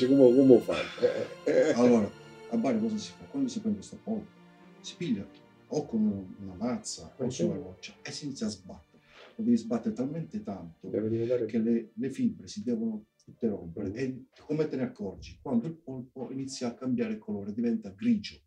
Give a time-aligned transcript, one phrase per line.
[0.00, 0.76] Dice come, come fa?
[1.74, 2.10] Allora,
[2.50, 3.24] a Bari cosa si fa?
[3.24, 4.26] Quando si prende questo pollo,
[4.80, 5.26] si piglia
[5.72, 9.02] o con una mazza o sulla roccia e si inizia a sbattere.
[9.36, 10.90] Lo devi sbattere talmente tanto
[11.46, 15.38] che le, le fibre si devono tutte rompere e come te ne accorgi?
[15.40, 18.40] Quando il polpo inizia a cambiare colore, diventa grigio.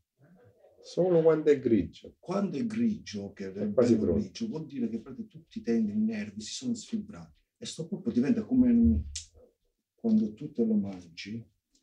[0.81, 2.15] solo quando è grigio.
[2.19, 6.41] Quando è grigio, che è quasi grigio, vuol dire che tutti i tendini, i nervi
[6.41, 9.01] si sono sfibrati e sto polpo diventa come un-
[10.03, 11.33] quando tu te lo mangi,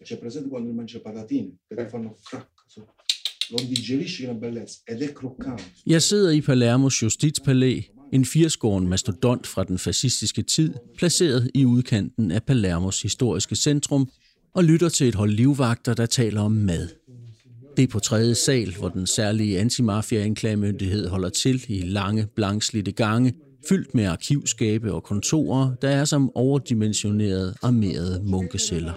[0.00, 2.94] e c'è presente quando mangi le patatine che ti fanno crack, so-
[3.52, 5.64] lo digerisci una bellezza ed è croccante.
[5.86, 7.80] Jeg sidder i Palermos justitspalæ,
[8.12, 14.08] en firskåren mastodont fra den fascistiske tid, placeret i udkanten af Palermos historiske centrum,
[14.54, 16.88] og lytter til et hold livvagter, der taler om mad.
[17.76, 23.34] Det er på tredje sal, hvor den særlige antimafia-anklagemyndighed holder til i lange, blankslidte gange,
[23.68, 28.92] fyldt med arkivskabe og kontorer, der er som overdimensionerede, armerede munkeceller.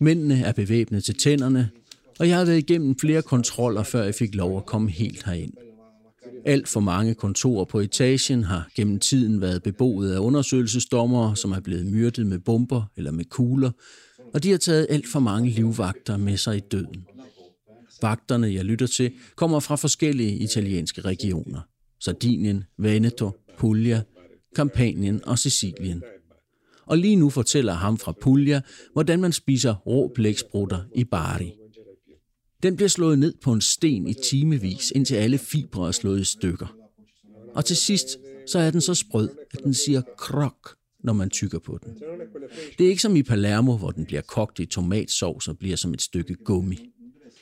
[0.00, 1.70] Mændene er bevæbnet til tænderne,
[2.18, 5.52] og jeg har været igennem flere kontroller, før jeg fik lov at komme helt herind.
[6.46, 11.60] Alt for mange kontorer på etagen har gennem tiden været beboet af undersøgelsesdommere, som er
[11.60, 13.70] blevet myrdet med bomber eller med kugler,
[14.34, 17.06] og de har taget alt for mange livvagter med sig i døden.
[18.02, 21.60] Vagterne, jeg lytter til, kommer fra forskellige italienske regioner.
[22.00, 24.02] Sardinien, Veneto, Puglia,
[24.56, 26.02] Campanien og Sicilien.
[26.86, 28.60] Og lige nu fortæller ham fra Puglia,
[28.92, 31.52] hvordan man spiser rå blæksprutter i Bari.
[32.62, 36.24] Den bliver slået ned på en sten i timevis, indtil alle fibre er slået i
[36.24, 36.76] stykker.
[37.54, 41.58] Og til sidst, så er den så sprød, at den siger krok, når man tykker
[41.58, 41.94] på den.
[42.78, 45.94] Det er ikke som i Palermo, hvor den bliver kogt i tomatsovs og bliver som
[45.94, 46.78] et stykke gummi,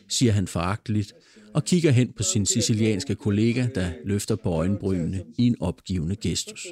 [0.09, 1.15] siger han foragteligt
[1.55, 6.67] og kigger hen på sin sicilianske kollega, der løfter på øjenbrynene i en opgivende gestus.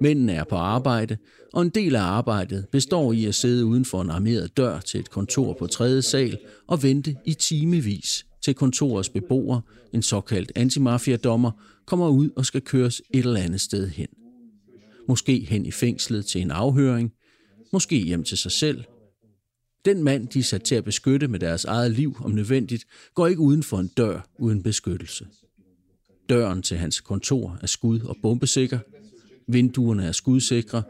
[0.00, 1.16] Mændene er på arbejde,
[1.52, 5.00] og en del af arbejdet består i at sidde uden for en armeret dør til
[5.00, 9.60] et kontor på tredje sal og vente i timevis til kontorets beboer,
[9.92, 11.50] en såkaldt antimafiadommer,
[11.86, 14.08] kommer ud og skal køres et eller andet sted hen.
[15.08, 17.12] Måske hen i fængslet til en afhøring,
[17.72, 18.84] måske hjem til sig selv.
[19.84, 22.84] Den mand, de er sat til at beskytte med deres eget liv om nødvendigt,
[23.14, 25.26] går ikke uden for en dør uden beskyttelse.
[26.28, 28.78] Døren til hans kontor er skud- og bombesikker.
[29.48, 30.82] Vinduerne er skudsikre.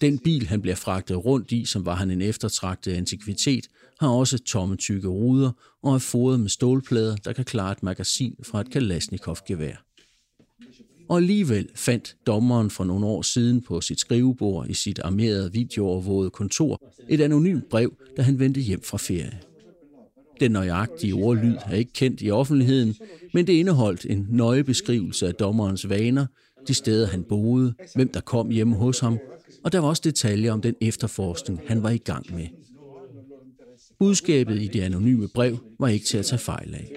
[0.00, 3.68] Den bil, han bliver fragtet rundt i, som var han en eftertragtet antikvitet,
[4.00, 8.36] har også tomme tykke ruder og er foret med stålplader, der kan klare et magasin
[8.42, 9.89] fra et Kalashnikov-gevær.
[11.10, 16.30] Og alligevel fandt dommeren for nogle år siden på sit skrivebord i sit armerede videoovervågede
[16.30, 19.40] kontor et anonymt brev, da han vendte hjem fra ferie.
[20.40, 22.94] Den nøjagtige ordlyd er ikke kendt i offentligheden,
[23.34, 26.26] men det indeholdt en nøje beskrivelse af dommerens vaner,
[26.68, 29.18] de steder han boede, hvem der kom hjemme hos ham,
[29.64, 32.46] og der var også detaljer om den efterforskning, han var i gang med.
[33.98, 36.92] Budskabet i det anonyme brev var ikke til at tage fejl af.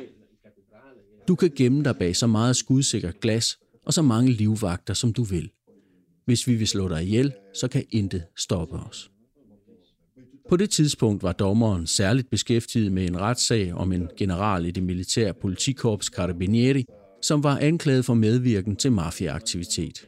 [1.27, 5.23] Du kan gemme dig bag så meget skudsikkert glas og så mange livvagter, som du
[5.23, 5.49] vil.
[6.25, 9.11] Hvis vi vil slå dig ihjel, så kan intet stoppe os.
[10.49, 14.83] På det tidspunkt var dommeren særligt beskæftiget med en retssag om en general i det
[14.83, 16.85] militære politikorps Carabinieri,
[17.21, 20.07] som var anklaget for medvirken til mafiaaktivitet.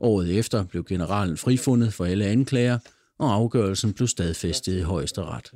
[0.00, 2.78] Året efter blev generalen frifundet for alle anklager,
[3.18, 5.50] og afgørelsen blev stadfæstet i højesteret.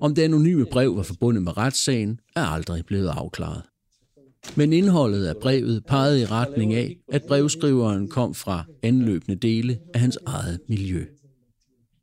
[0.00, 3.62] Om det anonyme brev var forbundet med retssagen, er aldrig blevet afklaret.
[4.56, 10.00] Men indholdet af brevet pegede i retning af, at brevskriveren kom fra anløbende dele af
[10.00, 11.04] hans eget miljø.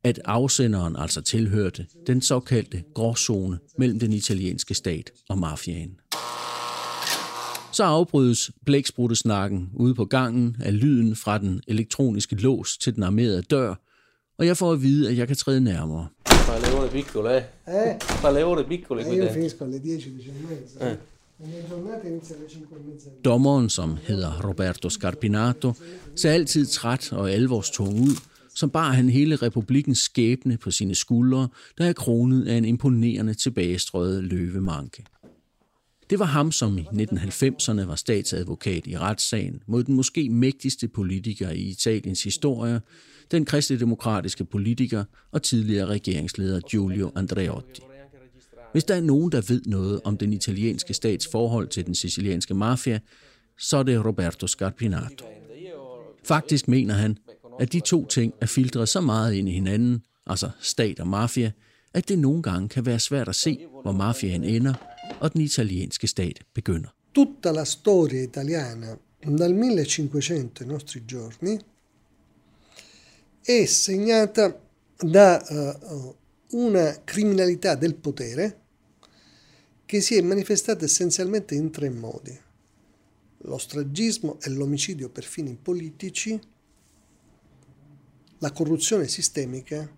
[0.04, 6.00] at afsenderen altså tilhørte den såkaldte gråzone mellem den italienske stat og mafiaen.
[7.72, 13.42] Så afbrydes blækspruttesnakken ude på gangen af lyden fra den elektroniske lås til den armerede
[13.42, 13.76] dør,
[14.38, 16.08] og jeg får at vide, at jeg kan træde nærmere.
[16.26, 17.44] Fa le ore piccole, eh?
[17.68, 18.02] Eh?
[18.02, 20.92] Fa le ore piccole qui Eh, io finisco alle 10, 10 e mezza.
[20.92, 20.98] Eh.
[21.40, 23.10] Giornata inizia alle 5 e mezza.
[23.26, 25.74] Dommeren, som hedder Roberto Scarpinato,
[26.16, 28.16] ser altid træt og alvorstung ud,
[28.56, 31.48] som bar han hele republikens skæbne på sine skuldre,
[31.78, 35.06] der er kronet af en imponerende tilbagestrøget løvemanke.
[36.10, 41.50] Det var ham, som i 1990'erne var statsadvokat i retssagen mod den måske mægtigste politiker
[41.50, 42.82] i Italiens historie,
[43.32, 47.82] den kristendemokratiske politiker og tidligere regeringsleder Giulio Andreotti.
[48.72, 52.54] Hvis der er nogen, der ved noget om den italienske stats forhold til den sicilianske
[52.54, 53.00] mafia,
[53.58, 55.26] så er det Roberto Scarpinato.
[56.24, 57.18] Faktisk mener han,
[57.60, 61.52] at de to ting er filtreret så meget ind i hinanden, altså stat og mafia,
[61.94, 64.74] at det nogle gange kan være svært at se, hvor mafiaen ender,
[65.20, 66.90] og den italienske stat begynder.
[67.16, 68.96] Tutta la storia italiana
[69.38, 71.60] dal 1500 ai e nostri giorni
[73.42, 74.60] è segnata
[74.98, 76.16] da uh,
[76.52, 78.60] una criminalità del potere
[79.86, 82.38] che si è manifestata essenzialmente in tre modi.
[83.38, 86.40] Lo stragismo e l'omicidio per fini politici,
[88.40, 89.90] la corruzione sistemica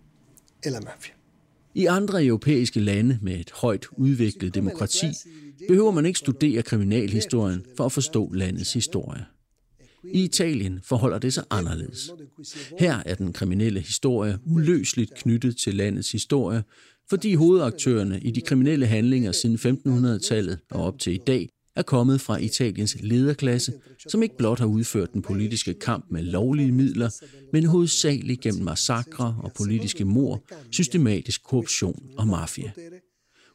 [0.59, 1.15] e la mafia.
[1.74, 5.06] I andre europæiske lande med et højt udviklet demokrati
[5.68, 9.25] behøver man ikke studere kriminalhistorien for at forstå landets historie.
[10.03, 12.12] I Italien forholder det sig anderledes.
[12.80, 16.63] Her er den kriminelle historie uløseligt knyttet til landets historie,
[17.09, 22.21] fordi hovedaktørerne i de kriminelle handlinger siden 1500-tallet og op til i dag er kommet
[22.21, 23.74] fra Italiens lederklasse,
[24.07, 27.09] som ikke blot har udført den politiske kamp med lovlige midler,
[27.53, 32.71] men hovedsageligt gennem massakre og politiske mord, systematisk korruption og mafia.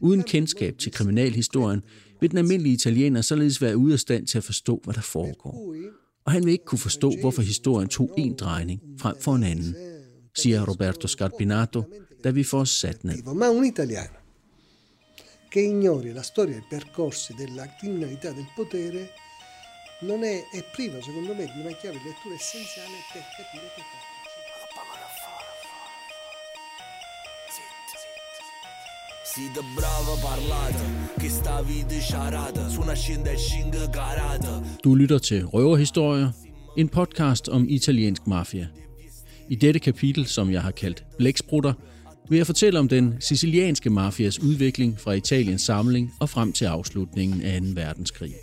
[0.00, 1.82] Uden kendskab til kriminalhistorien
[2.20, 5.74] vil den almindelige italiener således være ude af stand til at forstå, hvad der foregår.
[6.26, 9.74] Og han vil ikke kunne forstå, hvorfor historien tog en drejning frem for en anden,
[10.34, 11.84] siger Roberto Scarpinato,
[12.24, 13.22] da vi får sat ned.
[13.34, 14.18] Ma un italiano
[15.50, 19.10] che ignori la storia e i percorsi della criminalità del potere
[20.00, 23.82] non è, è priva, secondo me, di una chiave di lettura essenziale per capire che
[23.90, 24.05] cosa
[29.34, 30.84] Si da brava parlata,
[31.20, 36.30] che stavi de charada Su una scenda e scinga carata Du lytter til Røverhistorier,
[36.76, 38.66] en podcast om italiensk mafia.
[39.48, 41.72] I dette kapitel, som jeg har kaldt Blæksprutter,
[42.28, 47.42] vil jeg fortælle om den sicilianske mafias udvikling fra Italiens samling og frem til afslutningen
[47.42, 47.66] af 2.
[47.74, 48.34] verdenskrig.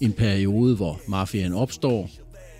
[0.00, 2.10] En periode, hvor mafiaen opstår,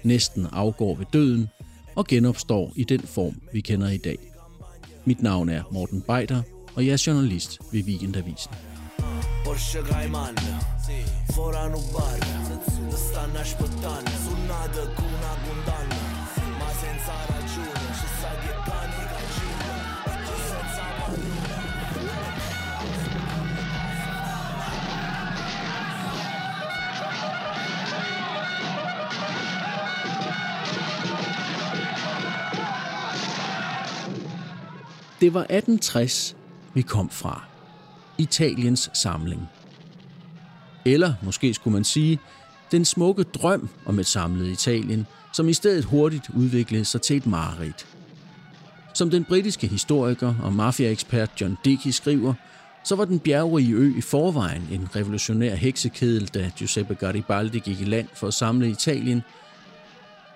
[0.02, 1.48] næsten afgår ved døden
[1.94, 4.18] og genopstår i den form, vi kender i dag.
[5.04, 6.42] Mit navn er Morten Beider,
[6.76, 8.50] og jeg er journalist ved Weekendavisen.
[9.44, 10.36] Porsche Cayman
[11.34, 12.18] Fora no bar
[12.90, 15.96] Ti stanno aspettando Sunnata con una condanna
[16.60, 17.86] Ma senza ragione.
[17.98, 18.30] Ci sa
[20.10, 20.84] E senza
[35.20, 36.43] Det var 1860,
[36.74, 37.44] vi kom fra.
[38.18, 39.48] Italiens samling.
[40.84, 42.18] Eller måske skulle man sige,
[42.72, 47.26] den smukke drøm om et samlet Italien, som i stedet hurtigt udviklede sig til et
[47.26, 47.86] mareridt.
[48.94, 52.34] Som den britiske historiker og mafiaekspert John Dickey skriver,
[52.84, 57.84] så var den bjergrige ø i forvejen en revolutionær heksekedel, da Giuseppe Garibaldi gik i
[57.84, 59.22] land for at samle Italien,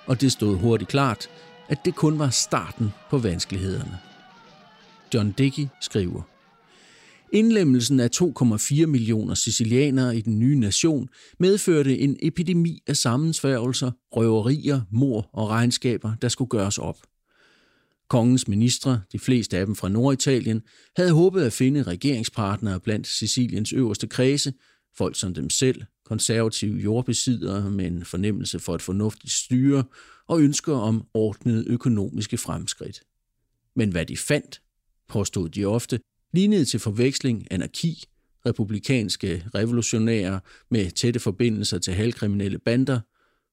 [0.06, 1.28] og det stod hurtigt klart,
[1.68, 3.98] at det kun var starten på vanskelighederne.
[5.14, 6.22] John Dickey skriver,
[7.32, 14.80] Indlemmelsen af 2,4 millioner sicilianere i den nye nation medførte en epidemi af sammensværgelser, røverier,
[14.90, 16.98] mor og regnskaber, der skulle gøres op.
[18.08, 20.62] Kongens ministre, de fleste af dem fra Norditalien,
[20.96, 24.52] havde håbet at finde regeringspartnere blandt Siciliens øverste kredse,
[24.96, 29.84] folk som dem selv, konservative jordbesiddere med en fornemmelse for et fornuftigt styre
[30.28, 33.00] og ønsker om ordnede økonomiske fremskridt.
[33.76, 34.60] Men hvad de fandt,
[35.08, 36.00] påstod de ofte,
[36.32, 38.04] lignede til forveksling anarki,
[38.46, 43.00] republikanske revolutionære med tætte forbindelser til halvkriminelle bander,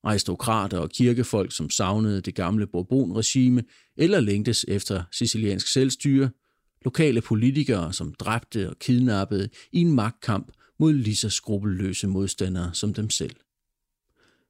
[0.04, 3.62] aristokrater og kirkefolk, som savnede det gamle Bourbon-regime
[3.98, 6.30] eller længtes efter siciliansk selvstyre,
[6.86, 12.94] lokale politikere, som dræbte og kidnappede i en magtkamp mod lige så skrupelløse modstandere som
[12.94, 13.36] dem selv.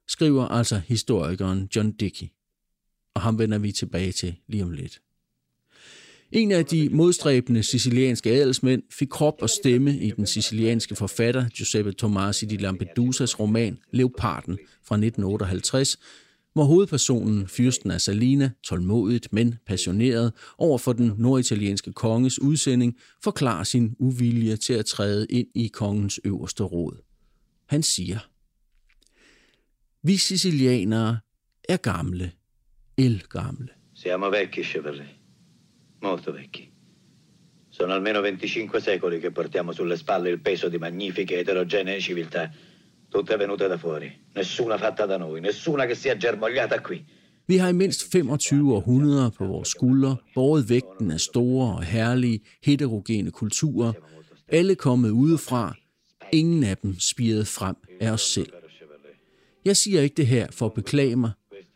[0.08, 2.26] Skriver altså historikeren John Dickey.
[3.14, 5.00] Og ham vender vi tilbage til lige om lidt.
[6.32, 11.92] En af de modstræbende sicilianske adelsmænd fik krop og stemme i den sicilianske forfatter Giuseppe
[11.92, 15.98] Tomasi di Lampedusas roman Leoparden fra 1958,
[16.52, 23.64] hvor hovedpersonen, fyrsten af Salina, tålmodigt, men passioneret over for den norditalienske konges udsending, forklarer
[23.64, 27.02] sin uvilje til at træde ind i kongens øverste råd.
[27.66, 28.18] Han siger,
[30.02, 31.18] Vi sicilianere
[31.68, 32.32] er gamle,
[32.98, 33.68] elgamle.
[33.94, 35.15] Siamo vecchi, Chevalier.
[36.00, 36.70] Molto vecchi.
[37.68, 42.50] Sono almeno 25 secoli che portiamo sulle spalle il peso di magnifiche eterogenee civiltà,
[43.08, 47.04] tutte venute da fuori, nessuna fatta da noi, nessuna che sia germogliata qui.
[47.48, 52.40] Vi har i mindst 25 århundreder på vores skuldre båret vægten af store og herlige,
[52.62, 53.92] heterogene kulturer,
[54.48, 55.74] alle kommet udefra,
[56.32, 58.52] ingen af dem spiret frem af os selv.
[59.64, 61.30] Jeg siger ikke det her for at beklage mig,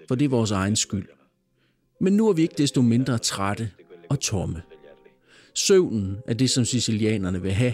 [0.08, 1.08] for det er vores egen skyld.
[2.00, 3.70] Men nu er vi ikke desto mindre trætte
[4.10, 4.62] og tomme.
[5.54, 7.72] Søvnen er det, som sicilianerne vil have,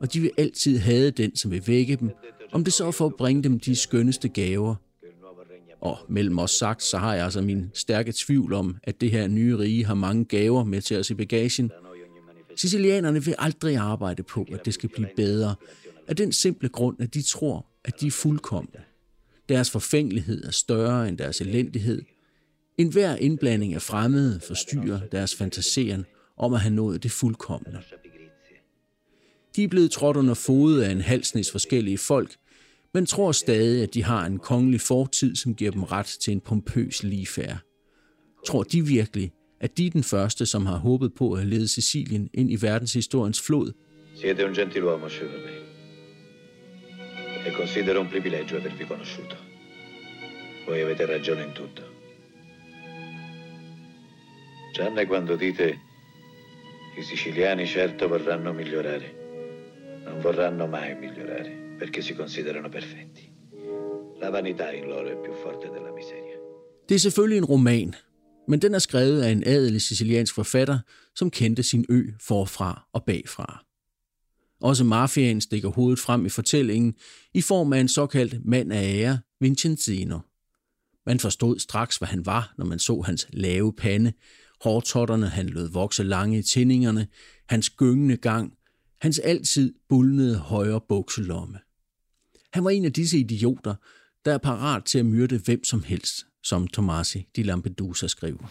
[0.00, 2.10] og de vil altid have den, som vil vække dem,
[2.52, 4.74] om det så er for at bringe dem de skønneste gaver.
[5.80, 9.28] Og mellem os sagt, så har jeg altså min stærke tvivl om, at det her
[9.28, 11.70] nye rige har mange gaver med til os i bagagen.
[12.56, 15.54] Sicilianerne vil aldrig arbejde på, at det skal blive bedre,
[16.08, 18.78] af den simple grund, at de tror, at de er fuldkommende.
[19.48, 22.02] Deres forfængelighed er større end deres elendighed.
[22.78, 26.04] En hver indblanding af fremmede forstyrrer deres fantaseren
[26.36, 27.82] om at have nået det fuldkommende.
[29.56, 32.36] De er blevet trådt under fodet af en halsnis forskellige folk,
[32.94, 36.40] men tror stadig, at de har en kongelig fortid, som giver dem ret til en
[36.40, 37.58] pompøs ligefærd.
[38.46, 42.30] Tror de virkelig, at de er den første, som har håbet på at lede Sicilien
[42.34, 43.72] ind i verdenshistoriens flod?
[44.14, 45.56] Siete un gentiluomo, Chevrolet.
[47.46, 49.36] E considero un privilegio avervi conosciuto.
[50.66, 51.95] Voi avete ragione in tutto.
[54.76, 55.78] Tranne quando dite
[56.98, 59.14] i siciliani certo vorranno migliorare.
[60.04, 63.32] Non vorranno mai migliorare, perché si considerano perfetti.
[64.20, 66.36] La vanità in loro è più forte della miseria.
[66.88, 67.94] Det er selvfølgelig en roman,
[68.48, 70.78] men den er skrevet af en adelig siciliansk forfatter,
[71.14, 73.64] som kendte sin ø forfra og bagfra.
[74.60, 76.94] Også mafiaen stikker hovedet frem i fortællingen
[77.34, 80.18] i form af en såkaldt mand af ære, Vincenzino.
[81.06, 84.12] Man forstod straks, hvad han var, når man så hans lave pande,
[84.60, 87.06] hårtotterne han lød vokse lange i tændingerne,
[87.48, 88.52] hans gyngende gang,
[89.00, 91.58] hans altid bulnede højre bukselomme.
[92.52, 93.74] Han var en af disse idioter,
[94.24, 98.46] der er parat til at myrde hvem som helst, som Tomasi di Lampedusa skriver.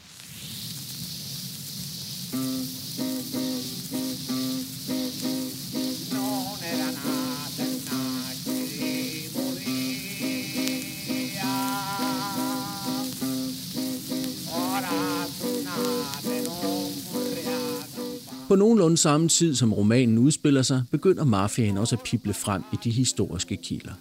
[18.56, 22.76] På nogenlunde samme tid, som romanen udspiller sig, begynder mafiaen også at pible frem i
[22.84, 23.92] de historiske kilder.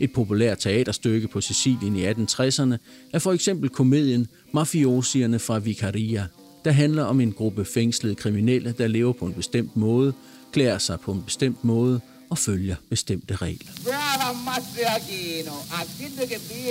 [0.00, 2.76] Et populært teaterstykke på Sicilien i 1860'erne
[3.12, 6.26] er for eksempel komedien Mafiosierne fra Vicaria,
[6.64, 10.12] der handler om en gruppe fængslede kriminelle, der lever på en bestemt måde,
[10.52, 12.00] klæder sig på en bestemt måde
[12.30, 13.72] og følger bestemte regler.
[13.84, 14.60] Brava a
[15.06, 15.44] che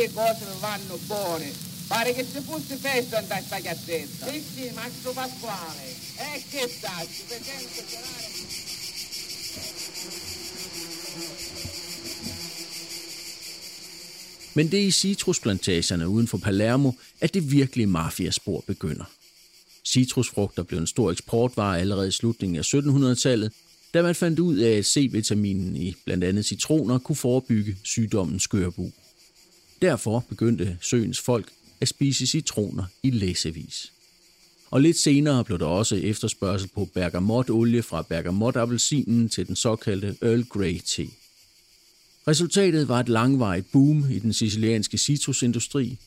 [0.03, 1.66] e cose vanno buone.
[1.87, 4.31] Pare che ci fosse festa in questa cazzetta.
[4.31, 5.85] Sì, sì, Max Pasquale.
[6.17, 8.27] E che sta, ci presento suonare.
[14.53, 19.05] Men det er i citrusplantagerne uden for Palermo, at det virkelige mafiaspor begynder.
[19.85, 23.53] Citrusfrugter blev en stor eksportvare allerede i slutningen af 1700-tallet,
[23.93, 28.91] da man fandt ud af, at C-vitaminen i blandt andet citroner kunne forebygge sygdommen skørbu.
[29.81, 33.91] Derfor begyndte søens folk at spise citroner i læsevis.
[34.71, 40.43] Og lidt senere blev der også efterspørgsel på bergamotolie fra bergamotappelsinen til den såkaldte Earl
[40.43, 41.07] Grey te.
[42.27, 45.97] Resultatet var et langvarigt boom i den sicilianske citrusindustri.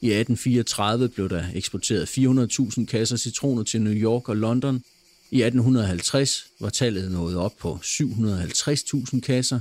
[0.00, 4.82] I 1834 blev der eksporteret 400.000 kasser citroner til New York og London.
[5.30, 9.60] I 1850 var tallet nået op på 750.000 kasser.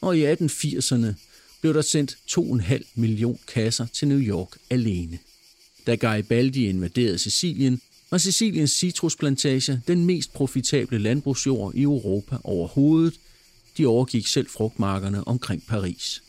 [0.00, 1.06] Og i 1880'erne
[1.60, 5.18] blev der sendt 2,5 million kasser til New York alene.
[5.86, 13.14] Da Garibaldi invaderede Sicilien, var Siciliens citrusplantage den mest profitable landbrugsjord i Europa overhovedet.
[13.78, 16.22] De overgik selv frugtmarkerne omkring Paris.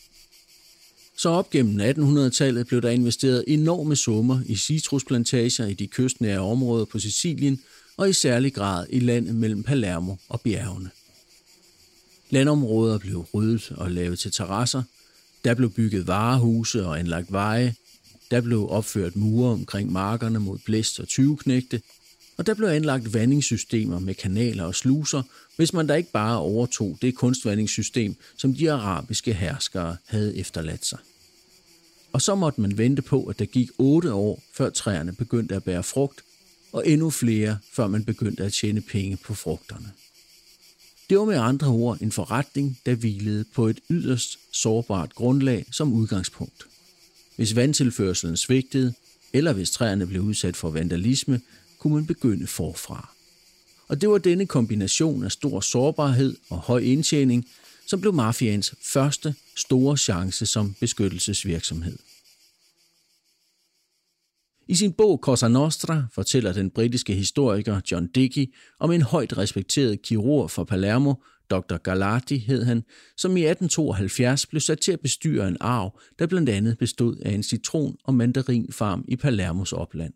[1.18, 6.86] Så op gennem 1800-tallet blev der investeret enorme summer i citrusplantager i de kystnære områder
[6.86, 7.60] på Sicilien,
[7.98, 10.90] og i særlig grad i landet mellem Palermo og bjergene.
[12.30, 14.84] Landområder blev ryddet og lavet til terrasser,
[15.44, 17.76] der blev bygget varehuse og anlagt veje,
[18.32, 21.82] der blev opført mure omkring markerne mod blæst og tyveknægte,
[22.38, 25.24] og der blev anlagt vandingssystemer med kanaler og sluser,
[25.56, 31.00] hvis man da ikke bare overtog det kunstvandingssystem, som de arabiske herskere havde efterladt sig.
[32.14, 35.64] Og så måtte man vente på, at der gik otte år, før træerne begyndte at
[35.64, 36.24] bære frugt,
[36.72, 39.92] og endnu flere, før man begyndte at tjene penge på frugterne.
[41.12, 45.94] Det var med andre ord en forretning, der hvilede på et yderst sårbart grundlag som
[45.94, 46.68] udgangspunkt.
[47.36, 48.94] Hvis vandtilførselen svigtede,
[49.34, 51.42] eller hvis træerne blev udsat for vandalisme,
[51.80, 53.14] kunne man begynde forfra.
[53.88, 57.48] Og det var denne kombination af stor sårbarhed og høj indtjening,
[57.86, 61.98] som blev mafians første store chance som beskyttelsesvirksomhed.
[64.72, 70.02] I sin bog Cosa Nostra fortæller den britiske historiker John Dickey om en højt respekteret
[70.02, 71.14] kirurg fra Palermo,
[71.50, 71.78] Dr.
[71.78, 72.84] Galati hed han,
[73.18, 77.32] som i 1872 blev sat til at bestyre en arv, der blandt andet bestod af
[77.32, 80.14] en citron- og mandarinfarm i Palermos opland.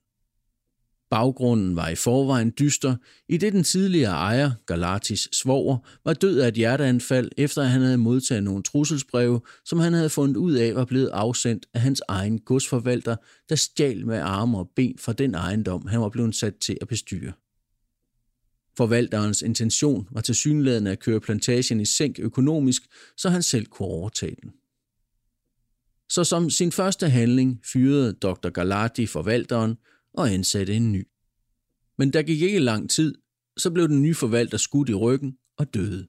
[1.10, 2.96] Baggrunden var i forvejen dyster,
[3.30, 7.82] i det den tidligere ejer, Galatis svoger, var død af et hjerteanfald, efter at han
[7.82, 12.02] havde modtaget nogle trusselsbreve, som han havde fundet ud af var blevet afsendt af hans
[12.08, 13.16] egen godsforvalter,
[13.50, 16.88] der stjal med arme og ben fra den ejendom, han var blevet sat til at
[16.88, 17.34] bestyre.
[18.78, 22.82] Forvalterens intention var til synlædende at køre plantagen i sænk økonomisk,
[23.18, 24.52] så han selv kunne overtage den.
[26.10, 28.50] Så som sin første handling fyrede Dr.
[28.50, 29.78] Galati forvalteren
[30.18, 31.08] og ansatte en ny.
[31.98, 33.16] Men der gik ikke lang tid,
[33.58, 36.08] så blev den nye forvalter skudt i ryggen og døde.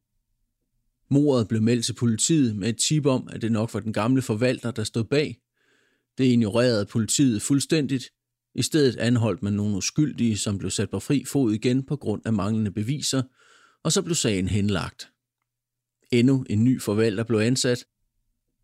[1.11, 4.23] Mordet blev meldt til politiet med et tip om, at det nok var den gamle
[4.23, 5.39] forvalter, der stod bag.
[6.19, 8.05] Det ignorerede politiet fuldstændigt.
[8.55, 12.23] I stedet anholdt man nogle uskyldige, som blev sat på fri fod igen på grund
[12.27, 13.23] af manglende beviser,
[13.83, 15.09] og så blev sagen henlagt.
[16.13, 17.85] Endnu en ny forvalter blev ansat,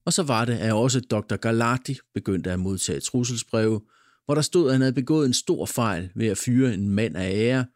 [0.04, 1.36] og så var det, at også Dr.
[1.36, 3.80] Galati begyndte at modtage trusselsbreve,
[4.24, 7.16] hvor der stod, at han havde begået en stor fejl ved at fyre en mand
[7.16, 7.66] af ære,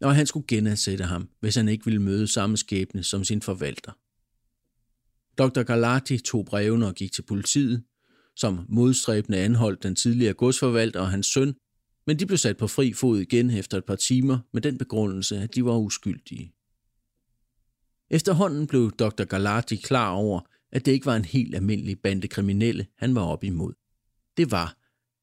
[0.00, 3.92] og han skulle genansætte ham, hvis han ikke ville møde samme skæbne som sin forvalter.
[5.38, 5.62] Dr.
[5.62, 7.84] Galati tog brevene og gik til politiet,
[8.36, 11.54] som modstræbende anholdt den tidligere godsforvalter og hans søn,
[12.06, 15.38] men de blev sat på fri fod igen efter et par timer med den begrundelse,
[15.38, 16.52] at de var uskyldige.
[18.10, 19.24] Efterhånden blev Dr.
[19.24, 20.40] Galati klar over,
[20.72, 23.72] at det ikke var en helt almindelig bande kriminelle, han var op imod.
[24.36, 24.76] Det var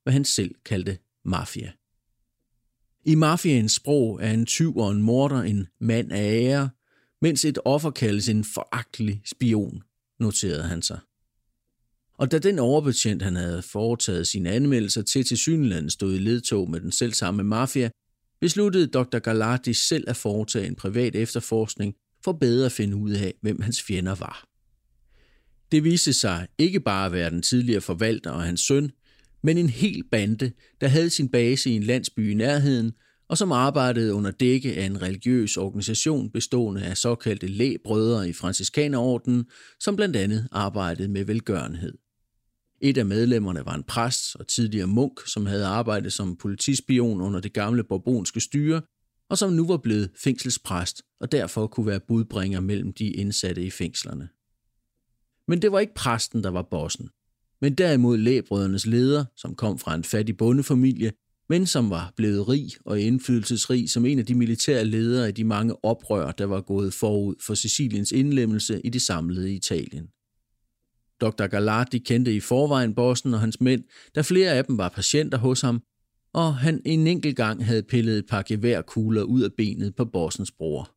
[0.06, 1.72] hvad han selv kaldte mafia.
[3.06, 6.70] I mafiaens sprog er en tyv og en morder en mand af ære,
[7.22, 9.84] mens et offer kaldes en foragtelig spion,
[10.20, 11.00] noterede han sig.
[12.18, 16.70] Og da den overbetjent, han havde foretaget sine anmeldelser til til Synland, stod i ledtog
[16.70, 17.90] med den selv samme mafia,
[18.40, 19.20] besluttede Dr.
[19.20, 23.82] Galati selv at foretage en privat efterforskning for bedre at finde ud af, hvem hans
[23.82, 24.46] fjender var.
[25.72, 28.92] Det viste sig ikke bare at være den tidligere forvalter og hans søn,
[29.46, 32.92] men en hel bande, der havde sin base i en landsby i nærheden,
[33.30, 39.46] og som arbejdede under dække af en religiøs organisation bestående af såkaldte lægbrødre i franciskanerordenen,
[39.80, 41.94] som blandt andet arbejdede med velgørenhed.
[42.82, 47.40] Et af medlemmerne var en præst og tidligere munk, som havde arbejdet som politispion under
[47.40, 48.82] det gamle borbonske styre,
[49.30, 53.70] og som nu var blevet fængselspræst og derfor kunne være budbringer mellem de indsatte i
[53.70, 54.30] fængslerne.
[55.48, 57.10] Men det var ikke præsten, der var bossen
[57.62, 61.12] men derimod læbrødrenes leder, som kom fra en fattig bondefamilie,
[61.50, 65.44] men som var blevet rig og indflydelsesrig som en af de militære ledere i de
[65.44, 70.08] mange oprør, der var gået forud for Siciliens indlemmelse i det samlede Italien.
[71.22, 71.48] Dr.
[71.48, 73.84] Galati kendte i forvejen bossen og hans mænd,
[74.16, 75.82] da flere af dem var patienter hos ham,
[76.34, 80.52] og han en enkelt gang havde pillet et par geværkugler ud af benet på bossens
[80.52, 80.96] bror.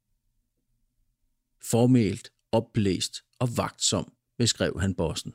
[1.70, 5.32] Formelt, opblæst og vagtsom, beskrev han bossen.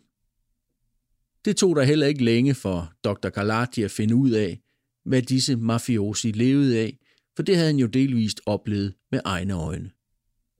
[1.45, 3.29] Det tog der heller ikke længe for Dr.
[3.29, 4.59] Galati at finde ud af,
[5.05, 6.97] hvad disse mafiosi levede af,
[7.35, 9.91] for det havde han jo delvist oplevet med egne øjne.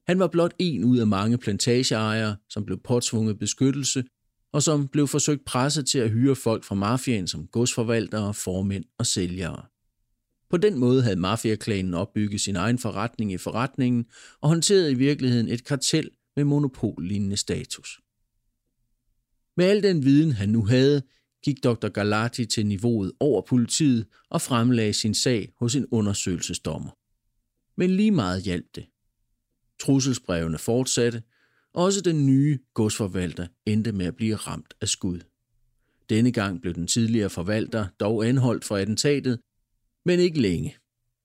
[0.07, 4.03] Han var blot en ud af mange plantageejere, som blev påtvunget beskyttelse,
[4.53, 9.05] og som blev forsøgt presset til at hyre folk fra mafiaen som godsforvaltere, formænd og
[9.05, 9.61] sælgere.
[10.49, 14.05] På den måde havde mafiaklanen opbygget sin egen forretning i forretningen
[14.41, 18.02] og håndteret i virkeligheden et kartel med monopollignende status.
[19.57, 21.01] Med al den viden, han nu havde,
[21.43, 21.87] gik Dr.
[21.87, 26.91] Galati til niveauet over politiet og fremlagde sin sag hos en undersøgelsesdommer.
[27.77, 28.85] Men lige meget hjalp det.
[29.79, 31.23] Trusselsbrevene fortsatte,
[31.73, 35.19] og også den nye godsforvalter endte med at blive ramt af skud.
[36.09, 39.39] Denne gang blev den tidligere forvalter dog anholdt for attentatet,
[40.05, 40.75] men ikke længe,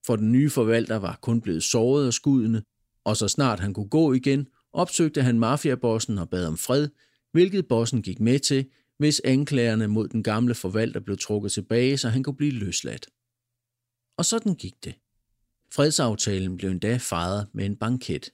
[0.05, 2.63] for den nye forvalter var kun blevet såret af skuddene,
[3.03, 6.89] og så snart han kunne gå igen, opsøgte han mafiabossen og bad om fred,
[7.31, 8.65] hvilket bossen gik med til,
[8.97, 13.07] hvis anklagerne mod den gamle forvalter blev trukket tilbage, så han kunne blive løsladt.
[14.17, 14.95] Og sådan gik det.
[15.71, 18.29] Fredsaftalen blev endda fejret med en banket.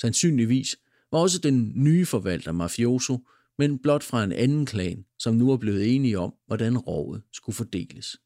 [0.00, 0.76] Sandsynligvis
[1.12, 3.26] var også den nye forvalter mafioso,
[3.58, 7.56] men blot fra en anden klan, som nu er blevet enige om, hvordan rovet skulle
[7.56, 8.16] fordeles.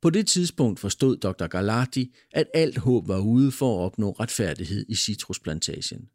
[0.00, 1.46] På det tidspunkt forstod Dr.
[1.46, 6.08] Galati, at alt håb var ude for at opnå retfærdighed i citrusplantagen.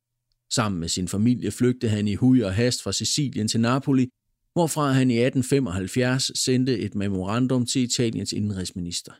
[0.53, 4.09] Sammen med sin familie flygtede han i hui og hast fra Sicilien til Napoli,
[4.53, 9.11] hvorfra han i 1875 sendte et memorandum til Italiens indrigsminister.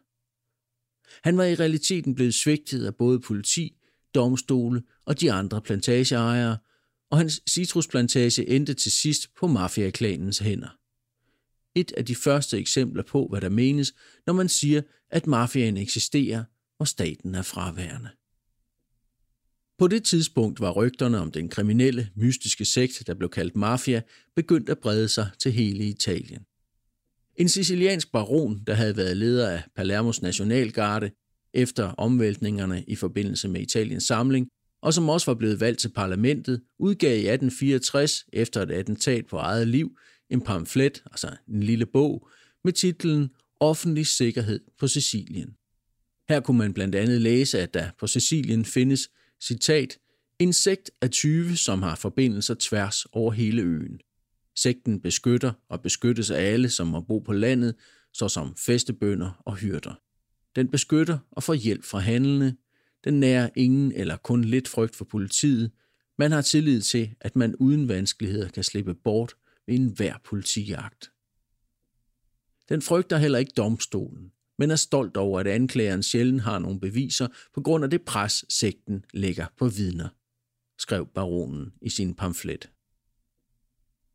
[1.24, 3.78] Han var i realiteten blevet svigtet af både politi,
[4.16, 6.58] domstole og de andre plantageejere,
[7.10, 10.78] og hans citrusplantage endte til sidst på mafiaklanens hænder.
[11.76, 13.94] Et af de første eksempler på, hvad der menes,
[14.26, 16.44] når man siger, at mafiaen eksisterer,
[16.80, 18.10] og staten er fraværende.
[19.82, 24.02] På det tidspunkt var rygterne om den kriminelle, mystiske sekt, der blev kaldt mafia,
[24.36, 26.46] begyndt at brede sig til hele Italien.
[27.36, 31.12] En siciliansk baron, der havde været leder af Palermos nationalgarde
[31.54, 34.48] efter omvæltningerne i forbindelse med Italiens samling,
[34.82, 39.38] og som også var blevet valgt til parlamentet, udgav i 1864 efter et attentat på
[39.38, 39.98] eget liv
[40.30, 42.28] en pamflet, altså en lille bog,
[42.64, 45.56] med titlen Offentlig sikkerhed på Sicilien.
[46.30, 49.10] Her kunne man blandt andet læse, at der på Sicilien findes,
[49.42, 49.98] citat,
[50.40, 54.00] en sekt af 20, som har forbindelser tværs over hele øen.
[54.56, 57.76] Sekten beskytter og beskyttes af alle, som må bo på landet,
[58.14, 59.94] såsom festebønder og hyrder.
[60.56, 62.56] Den beskytter og får hjælp fra handlende.
[63.04, 65.72] Den nærer ingen eller kun lidt frygt for politiet.
[66.18, 69.34] Man har tillid til, at man uden vanskeligheder kan slippe bort
[69.68, 71.12] ved enhver politijagt.
[72.70, 77.28] Den frygter heller ikke domstolen, men er stolt over, at anklageren sjældent har nogle beviser
[77.54, 80.08] på grund af det pres, sekten lægger på vidner,
[80.80, 82.70] skrev baronen i sin pamflet.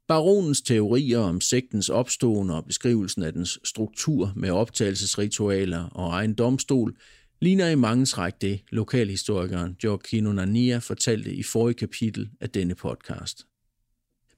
[0.09, 6.97] Baronens teorier om sektens opståen og beskrivelsen af dens struktur med optagelsesritualer og egen domstol
[7.41, 13.47] ligner i mange træk det, lokalhistorikeren Gioacchino Nania fortalte i forrige kapitel af denne podcast.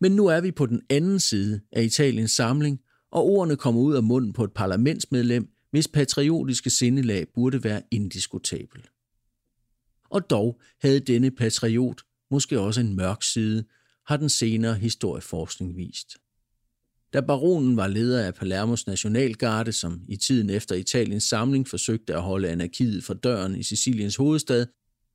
[0.01, 2.81] Men nu er vi på den anden side af Italiens samling,
[3.13, 8.83] og ordene kommer ud af munden på et parlamentsmedlem, hvis patriotiske sindelag burde være indiskutabel.
[10.11, 13.65] Og dog havde denne patriot måske også en mørk side,
[14.07, 16.17] har den senere historieforskning vist.
[17.13, 22.23] Da baronen var leder af Palermos nationalgarde, som i tiden efter Italiens samling forsøgte at
[22.23, 24.67] holde anarkiet for døren i Siciliens hovedstad,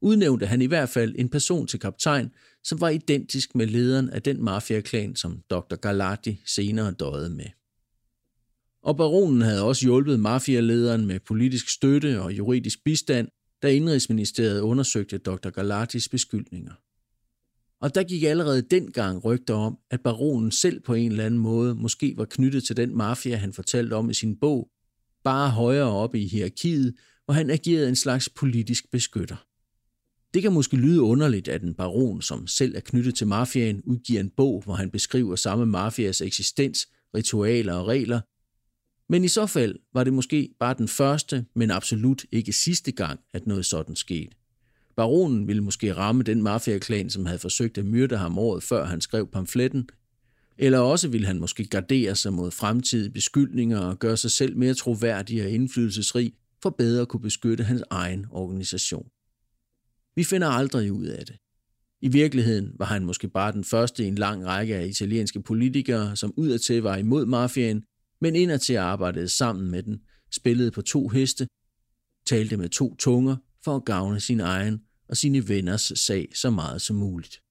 [0.01, 2.31] udnævnte han i hvert fald en person til kaptajn,
[2.63, 5.75] som var identisk med lederen af den mafiaklan, som Dr.
[5.75, 7.45] Galati senere døde med.
[8.83, 13.27] Og baronen havde også hjulpet mafialederen med politisk støtte og juridisk bistand,
[13.61, 15.49] da Indrigsministeriet undersøgte Dr.
[15.49, 16.73] Galatis beskyldninger.
[17.81, 21.75] Og der gik allerede dengang rygter om, at baronen selv på en eller anden måde
[21.75, 24.69] måske var knyttet til den mafia, han fortalte om i sin bog,
[25.23, 29.45] bare højere oppe i hierarkiet, hvor han agerede en slags politisk beskytter.
[30.33, 34.19] Det kan måske lyde underligt, at en baron, som selv er knyttet til mafiaen, udgiver
[34.19, 38.21] en bog, hvor han beskriver samme mafias eksistens, ritualer og regler.
[39.09, 43.19] Men i så fald var det måske bare den første, men absolut ikke sidste gang,
[43.33, 44.35] at noget sådan skete.
[44.95, 49.01] Baronen ville måske ramme den mafiaklan, som havde forsøgt at myrde ham året før han
[49.01, 49.89] skrev pamfletten,
[50.57, 54.73] eller også ville han måske gardere sig mod fremtidige beskyldninger og gøre sig selv mere
[54.73, 59.07] troværdig og indflydelsesrig, for bedre at kunne beskytte hans egen organisation.
[60.15, 61.35] Vi finder aldrig ud af det.
[62.01, 66.15] I virkeligheden var han måske bare den første i en lang række af italienske politikere,
[66.15, 67.83] som udadtil var imod mafiaen,
[68.23, 71.47] men indertil arbejdede sammen med den, spillede på to heste,
[72.25, 76.81] talte med to tunger for at gavne sin egen og sine venners sag så meget
[76.81, 77.41] som muligt.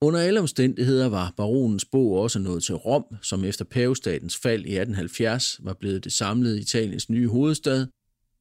[0.00, 4.76] Under alle omstændigheder var baronens bog også nået til Rom, som efter pavestatens fald i
[4.76, 7.86] 1870 var blevet det samlede Italiens nye hovedstad,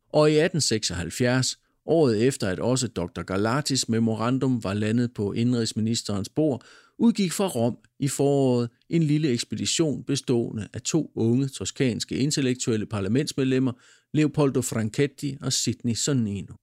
[0.10, 3.22] og i 1876 Året efter, at også Dr.
[3.22, 6.66] Galatis memorandum var landet på indrigsministerens bord,
[7.00, 13.72] udgik fra Rom i foråret en lille ekspedition bestående af to unge toskanske intellektuelle parlamentsmedlemmer,
[14.14, 16.54] Leopoldo Franchetti og Sidney Sonnino.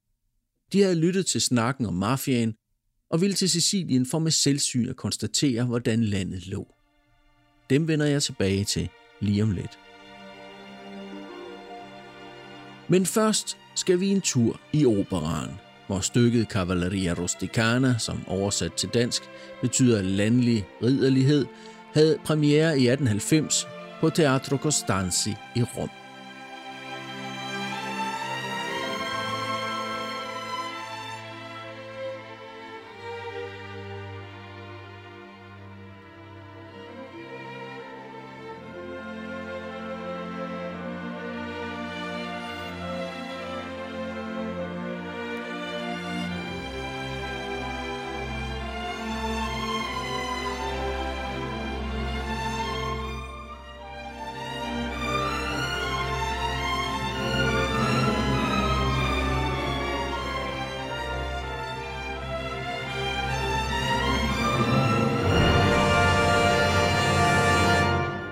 [0.73, 2.55] De havde lyttet til snakken om mafiaen
[3.11, 6.75] og ville til Sicilien for med selvsyn at konstatere, hvordan landet lå.
[7.71, 8.89] Dem vender jeg tilbage til
[9.21, 9.79] lige om lidt.
[12.89, 18.89] Men først skal vi en tur i operaren hvor stykket Cavalleria Rusticana, som oversat til
[18.89, 19.23] dansk
[19.61, 21.47] betyder landlig ridderlighed,
[21.95, 23.67] havde premiere i 1890
[24.01, 26.00] på Teatro Costanzi i Rom.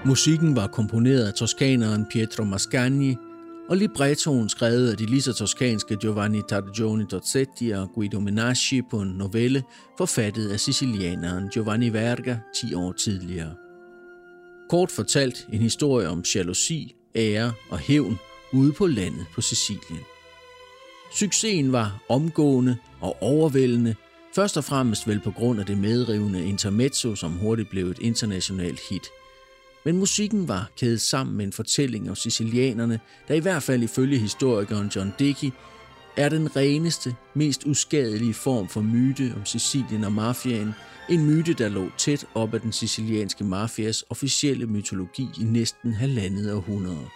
[0.09, 3.17] Musikken var komponeret af toskaneren Pietro Mascagni,
[3.69, 9.01] og librettoen skrevet af de lige så toskanske Giovanni Targioni Dozzetti og Guido Menasci på
[9.01, 9.63] en novelle,
[9.99, 13.55] forfattet af sicilianeren Giovanni Verga 10 år tidligere.
[14.71, 18.19] Kort fortalt en historie om jalousi, ære og hævn
[18.53, 20.01] ude på landet på Sicilien.
[21.15, 23.95] Succesen var omgående og overvældende,
[24.35, 28.81] først og fremmest vel på grund af det medrivende intermezzo, som hurtigt blev et internationalt
[28.91, 29.09] hit.
[29.89, 34.19] Men musikken var kædet sammen med en fortælling om sicilianerne, der i hvert fald ifølge
[34.19, 35.51] historikeren John Dickey
[36.17, 40.73] er den reneste, mest uskadelige form for myte om Sicilien og mafiaen,
[41.11, 46.53] en myte, der lå tæt op ad den sicilianske mafias officielle mytologi i næsten halvandet
[46.53, 47.07] århundrede.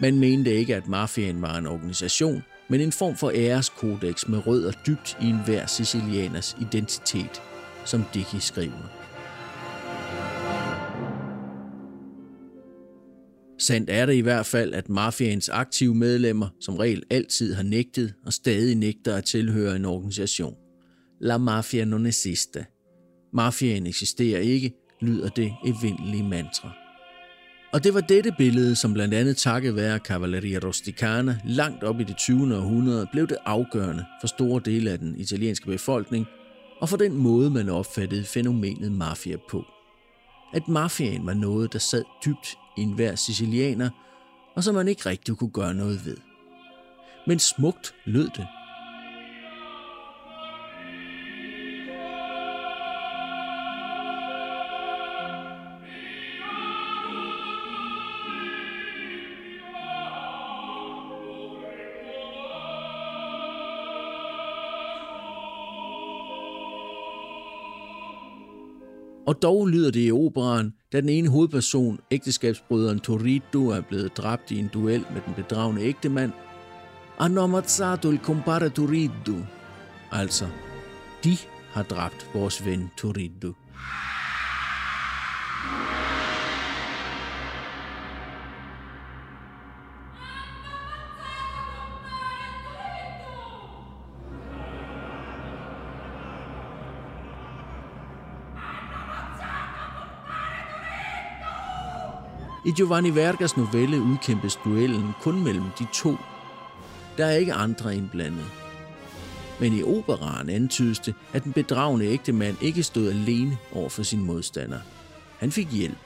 [0.00, 4.72] Man mente ikke, at mafiaen var en organisation, men en form for æreskodex med rødder
[4.86, 7.42] dybt i enhver sicilianers identitet,
[7.84, 8.97] som Dickey skriver.
[13.58, 18.14] Sandt er det i hvert fald, at mafiaens aktive medlemmer som regel altid har nægtet
[18.26, 20.54] og stadig nægter at tilhøre en organisation.
[21.20, 22.66] La mafia non esiste.
[23.32, 26.72] Mafiaen eksisterer ikke, lyder det evindelige mantra.
[27.72, 32.04] Og det var dette billede, som blandt andet takket være Cavalleria Rusticana langt op i
[32.04, 32.56] det 20.
[32.56, 36.26] århundrede blev det afgørende for store dele af den italienske befolkning
[36.80, 39.64] og for den måde, man opfattede fænomenet mafia på.
[40.52, 43.90] At mafiaen var noget, der sad dybt i enhver sicilianer,
[44.56, 46.16] og som man ikke rigtig kunne gøre noget ved.
[47.26, 48.46] Men smukt lød det.
[69.28, 74.50] Og dog lyder det i operaen, da den ene hovedperson, ægteskabsbrøderen Torito, er blevet dræbt
[74.50, 76.32] i en duel med den bedragende ægtemand.
[77.18, 79.36] Anomazzato il compare Torito.
[80.12, 80.46] Altså,
[81.24, 81.36] de
[81.70, 83.52] har dræbt vores ven Torito.
[102.68, 106.16] I Giovanni Vergas novelle udkæmpes duellen kun mellem de to.
[107.18, 108.44] Der er ikke andre indblandet.
[109.60, 114.22] Men i operaren antydes det, at den bedragende ægtemand ikke stod alene over for sin
[114.22, 114.78] modstander.
[115.38, 115.98] Han fik hjælp.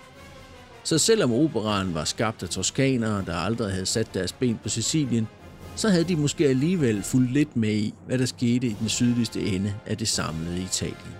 [0.83, 5.29] Så selvom operaren var skabt af toskanere, der aldrig havde sat deres ben på Sicilien,
[5.77, 9.40] så havde de måske alligevel fulgt lidt med i, hvad der skete i den sydligste
[9.40, 11.14] ende af det samlede Italien.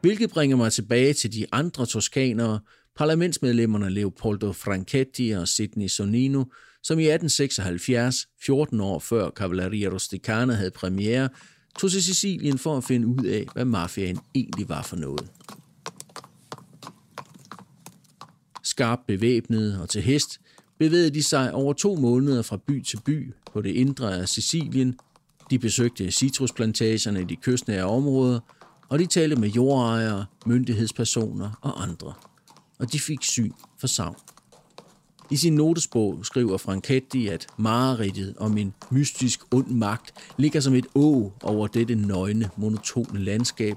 [0.00, 2.60] Hvilket bringer mig tilbage til de andre toskanere,
[2.96, 6.44] parlamentsmedlemmerne Leopoldo Franchetti og Sidney Sonino,
[6.82, 11.28] som i 1876, 14 år før Cavalleria Rusticana havde premiere,
[11.78, 15.30] tog til Sicilien for at finde ud af, hvad mafiaen egentlig var for noget.
[18.62, 20.40] Skarpt bevæbnet og til hest
[20.78, 24.98] bevægede de sig over to måneder fra by til by på det indre af Sicilien.
[25.50, 28.40] De besøgte citrusplantagerne i de kystnære områder–
[28.88, 32.12] og de talte med jordejere, myndighedspersoner og andre.
[32.78, 34.16] Og de fik syn for savn.
[35.30, 40.86] I sin notesbog skriver Franketti, at mareridtet om en mystisk ond magt ligger som et
[40.94, 43.76] å over dette nøgne, monotone landskab.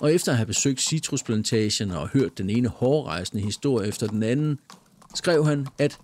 [0.00, 4.58] Og efter at have besøgt citrusplantagen og hørt den ene hårrejsende historie efter den anden,
[5.14, 5.98] skrev han, at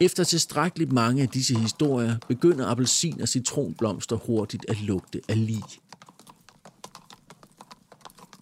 [0.00, 5.64] efter tilstrækkeligt mange af disse historier begynder appelsin og citronblomster hurtigt at lugte af lig.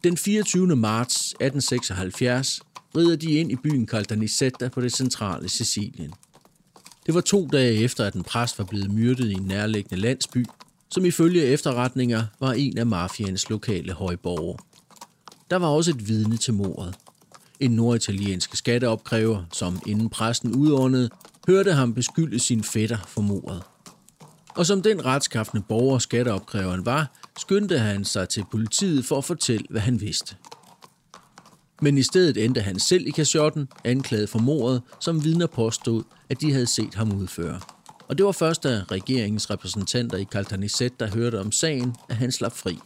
[0.04, 0.76] Den 24.
[0.76, 2.60] marts 1876
[2.96, 6.14] rider de ind i byen Caltanissetta på det centrale Sicilien.
[7.06, 10.46] Det var to dage efter, at en præst var blevet myrdet i en nærliggende landsby,
[10.90, 14.56] som ifølge efterretninger var en af mafiens lokale højborger.
[15.50, 16.94] Der var også et vidne til mordet.
[17.60, 21.10] En norditaliensk skatteopkræver, som inden præsten udåndede,
[21.46, 23.62] hørte ham beskylde sin fætter for mordet.
[24.48, 29.66] Og som den retskaffende borger skatteopkræveren var, skyndte han sig til politiet for at fortælle,
[29.70, 30.36] hvad han vidste.
[31.82, 36.40] Men i stedet endte han selv i kasjotten, anklaget for mordet, som vidner påstod, at
[36.40, 37.60] de havde set ham udføre.
[38.08, 42.32] Og det var først, da regeringens repræsentanter i Caltanissette, der hørte om sagen, at han
[42.32, 42.78] slap fri.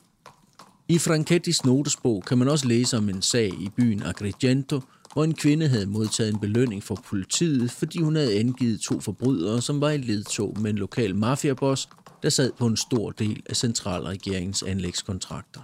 [0.88, 4.80] I Franchettis notesbog kan man også læse om en sag i byen Agrigento,
[5.12, 9.62] hvor en kvinde havde modtaget en belønning fra politiet, fordi hun havde angivet to forbrydere,
[9.62, 11.88] som var i ledtog med en lokal mafiaboss,
[12.26, 15.60] der sad på en stor del af centralregeringens anlægskontrakter.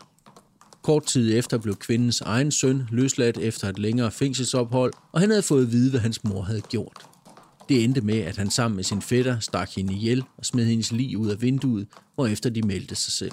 [0.83, 5.43] Kort tid efter blev kvindens egen søn løsladt efter et længere fængselsophold, og han havde
[5.43, 7.07] fået at vide, hvad hans mor havde gjort.
[7.69, 10.93] Det endte med, at han sammen med sin fætter stak hende ihjel og smed hendes
[10.93, 13.33] lig ud af vinduet, hvorefter de meldte sig selv.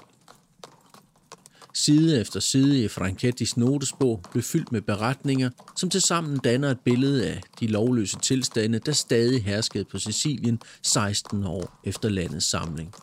[1.74, 7.28] Side efter side i Franchettis notesbog blev fyldt med beretninger, som tilsammen danner et billede
[7.28, 12.94] af de lovløse tilstande, der stadig herskede på Sicilien 16 år efter landets samling.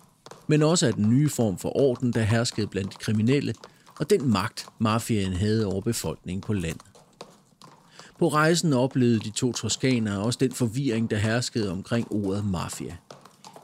[0.46, 3.54] Men også af den nye form for orden, der herskede blandt de kriminelle,
[3.98, 6.82] og den magt, mafiaen havde over befolkningen på landet.
[8.18, 12.96] På rejsen oplevede de to toskanere også den forvirring, der herskede omkring ordet mafia.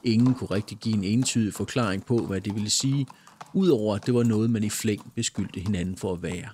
[0.04, 3.06] Ingen kunne rigtig give en entydig forklaring på, hvad det ville sige,
[3.54, 6.48] udover at det var noget, man i flæng beskyldte hinanden for at være.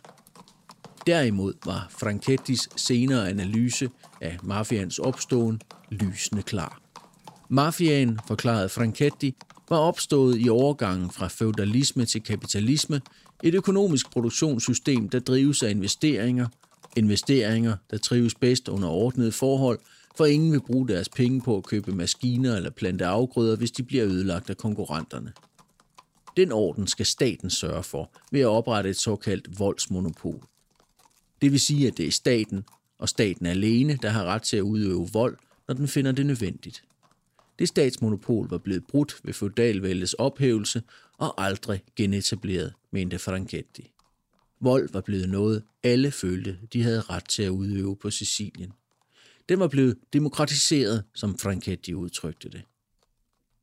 [1.06, 5.60] Derimod var Franchettis senere analyse af mafians opståen
[5.90, 6.80] lysende klar.
[7.48, 9.34] Mafiaen, forklarede Franchetti,
[9.68, 13.00] var opstået i overgangen fra feudalisme til kapitalisme,
[13.42, 16.46] et økonomisk produktionssystem, der drives af investeringer,
[16.96, 19.78] investeringer, der trives bedst under ordnede forhold,
[20.16, 23.82] for ingen vil bruge deres penge på at købe maskiner eller plante afgrøder, hvis de
[23.82, 25.32] bliver ødelagt af konkurrenterne.
[26.36, 30.42] Den orden skal staten sørge for ved at oprette et såkaldt voldsmonopol.
[31.42, 32.64] Det vil sige, at det er staten,
[32.98, 35.36] og staten alene, der har ret til at udøve vold,
[35.68, 36.82] når den finder det nødvendigt.
[37.58, 40.82] Det statsmonopol var blevet brudt ved feudalvældets ophævelse
[41.18, 43.90] og aldrig genetableret, mente Franchetti.
[44.60, 48.72] Vold var blevet noget, alle følte, de havde ret til at udøve på Sicilien.
[49.48, 52.62] Den var blevet demokratiseret, som Franchetti udtrykte det.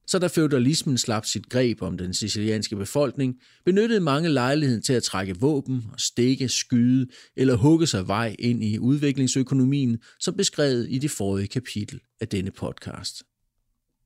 [0.08, 5.04] Så da feudalismen slap sit greb om den sicilianske befolkning, benyttede mange lejligheden til at
[5.04, 10.98] trække våben og stikke, skyde eller hugge sig vej ind i udviklingsøkonomien, som beskrevet i
[10.98, 13.24] det forrige kapitel af denne podcast.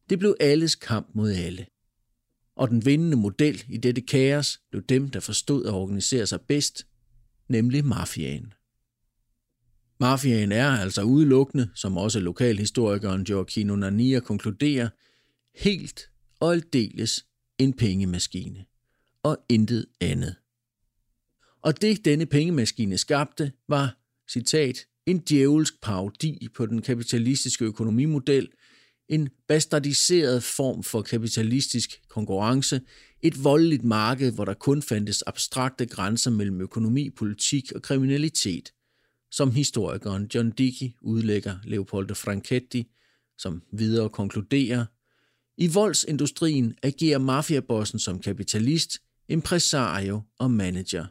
[0.10, 1.66] Det blev alles kamp mod alle.
[2.56, 6.88] Og den vindende model i dette kaos blev dem, der forstod at organisere sig bedst,
[7.48, 8.54] nemlig mafiaen.
[10.00, 14.90] Mafiaen er altså udelukkende, som også lokalhistorikeren Gioacchino Nania konkluderer,
[15.56, 17.26] helt og aldeles
[17.58, 18.66] en pengemaskine,
[19.24, 20.36] og intet andet.
[21.62, 23.98] Og det denne pengemaskine skabte var,
[24.32, 28.50] citat, en djævelsk parodi på den kapitalistiske økonomimodel,
[29.10, 32.82] en bastardiseret form for kapitalistisk konkurrence,
[33.22, 38.74] et voldeligt marked, hvor der kun fandtes abstrakte grænser mellem økonomi, politik og kriminalitet,
[39.32, 42.88] som historikeren John Dickey udlægger Leopoldo Franchetti,
[43.38, 44.86] som videre konkluderer,
[45.58, 48.98] i voldsindustrien agerer mafiabossen som kapitalist,
[49.30, 51.06] impresario og manager.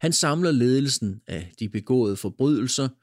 [0.00, 2.88] Han samler ledelsen af de begåede forbrydelser–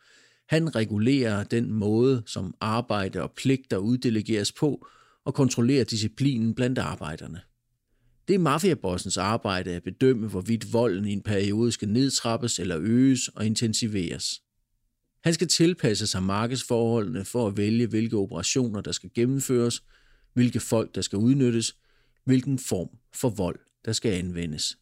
[0.53, 4.87] han regulerer den måde, som arbejde og pligter uddelegeres på,
[5.25, 7.41] og kontrollerer disciplinen blandt arbejderne.
[8.27, 13.27] Det er mafiabossens arbejde at bedømme, hvorvidt volden i en periode skal nedtrappes eller øges
[13.27, 14.41] og intensiveres.
[15.23, 19.83] Han skal tilpasse sig markedsforholdene for at vælge, hvilke operationer, der skal gennemføres,
[20.33, 21.75] hvilke folk, der skal udnyttes,
[22.25, 24.77] hvilken form for vold, der skal anvendes.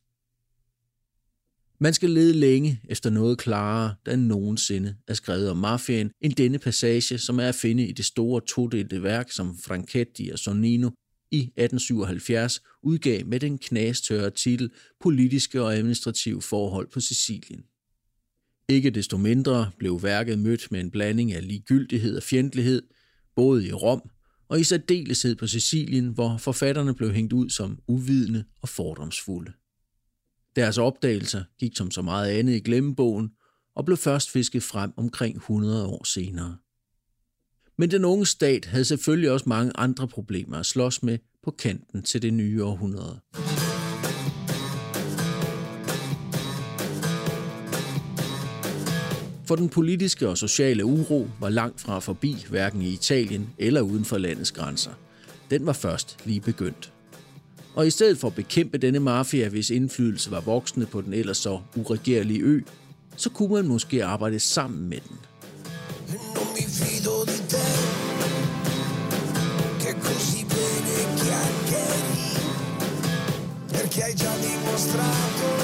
[1.84, 6.60] Man skal lede længe efter noget klarere, der nogensinde er skrevet om mafiaen, end denne
[6.60, 10.89] passage, som er at finde i det store todelte værk, som Franchetti og Sonino
[11.32, 17.63] i 1877 udgav med den knastørre titel Politiske og administrative forhold på Sicilien.
[18.70, 22.82] Ikke desto mindre blev værket mødt med en blanding af ligegyldighed og fjendtlighed,
[23.36, 24.10] både i Rom
[24.50, 29.52] og i særdeleshed på Sicilien, hvor forfatterne blev hængt ud som uvidende og fordomsfulde.
[30.56, 33.32] Deres opdagelser gik som så meget andet i glemmebogen
[33.76, 36.58] og blev først fisket frem omkring 100 år senere.
[37.78, 42.04] Men den unge stat havde selvfølgelig også mange andre problemer at slås med på kanten
[42.04, 43.20] til det nye århundrede.
[49.45, 54.06] For den politiske og sociale uro var langt fra forbi hverken i Italien eller uden
[54.06, 54.91] for landets grænser.
[55.49, 56.93] Den var først lige begyndt.
[57.76, 61.38] Og i stedet for at bekæmpe denne mafia, hvis indflydelse var voksende på den ellers
[61.38, 62.61] så uregerlige ø,
[63.15, 65.17] så kunne man måske arbejde sammen med den.
[69.80, 69.97] Che
[73.82, 75.61] perché hai già dimostrato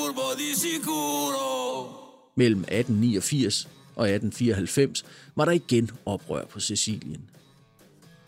[0.00, 1.88] furbo di sicuro.
[2.36, 5.04] Mellem 1889 og 1894
[5.36, 7.30] var der igen oprør på Sicilien.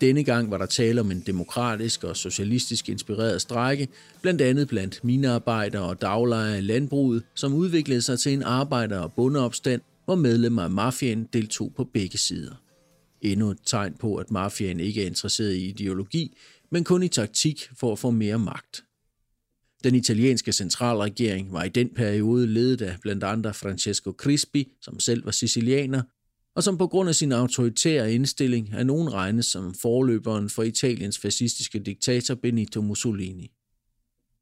[0.01, 3.89] Denne gang var der tale om en demokratisk og socialistisk inspireret strække,
[4.23, 9.13] blandt andet blandt minearbejdere og daglejere i landbruget, som udviklede sig til en arbejder- og
[9.13, 12.55] bondeopstand, hvor medlemmer af mafiaen deltog på begge sider.
[13.21, 16.37] Endnu et tegn på, at mafiaen ikke er interesseret i ideologi,
[16.71, 18.85] men kun i taktik for at få mere magt.
[19.85, 25.25] Den italienske centralregering var i den periode ledet af blandt andre Francesco Crispi, som selv
[25.25, 26.03] var sicilianer,
[26.55, 31.19] og som på grund af sin autoritære indstilling er nogen regnes som forløberen for Italiens
[31.19, 33.51] fascistiske diktator Benito Mussolini.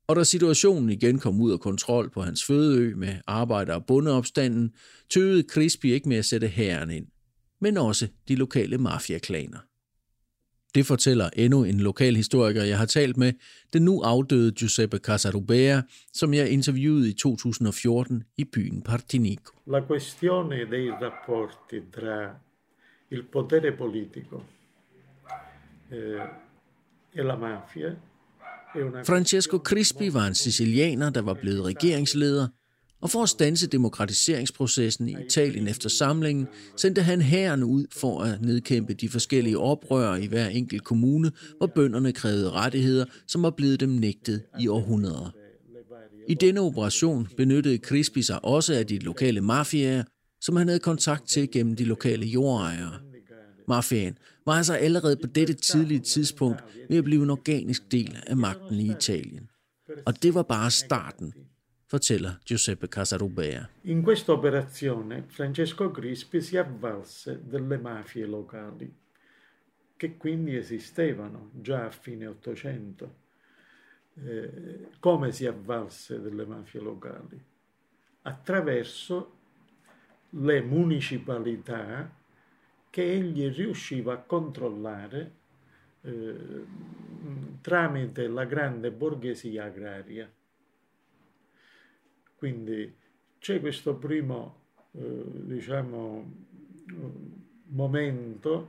[0.06, 4.70] Og da situationen igen kom ud af kontrol på hans fødeø med arbejder- og bondeopstanden,
[5.10, 7.06] tøvede Crispi ikke med at sætte hæren ind,
[7.60, 9.69] men også de lokale mafiaklaner.
[10.74, 13.32] Det fortæller endnu en lokal historiker, jeg har talt med,
[13.72, 15.80] den nu afdøde Giuseppe Casarubea,
[16.12, 19.52] som jeg interviewede i 2014 i byen Partinico.
[19.66, 22.40] La questione dei rapporti tra
[23.08, 24.44] il potere politico
[25.90, 26.20] eh,
[27.12, 27.96] e la mafia
[29.04, 32.48] Francesco Crispi var en sicilianer, der var blevet regeringsleder,
[33.00, 36.46] og for at stanse demokratiseringsprocessen i Italien efter samlingen,
[36.76, 41.66] sendte han hæren ud for at nedkæmpe de forskellige oprør i hver enkelt kommune, hvor
[41.66, 45.30] bønderne krævede rettigheder, som var blevet dem nægtet i århundreder.
[46.28, 50.02] I denne operation benyttede Crispi sig også af de lokale mafiaer,
[50.40, 52.92] som han havde kontakt til gennem de lokale jordejere.
[53.68, 58.36] Mafiaen var altså allerede på dette tidlige tidspunkt ved at blive en organisk del af
[58.36, 59.48] magten i Italien.
[60.06, 61.32] Og det var bare starten,
[61.90, 63.68] fortæller Giuseppe Casarubea.
[63.80, 68.94] In questa operazione Francesco Crispi si avvalse delle mafie locali,
[69.96, 73.14] che quindi esistevano già a fine Ottocento.
[74.14, 77.44] Eh, come si avvalse delle mafie locali?
[78.22, 79.38] Attraverso
[80.30, 82.08] le municipalità
[82.88, 85.32] che egli riusciva a controllare
[86.02, 86.64] eh,
[87.60, 90.30] tramite la grande borghesia agraria.
[92.40, 92.90] Quindi
[93.38, 94.54] c'è questo primo,
[94.92, 96.32] eh, diciamo,
[97.66, 98.68] momento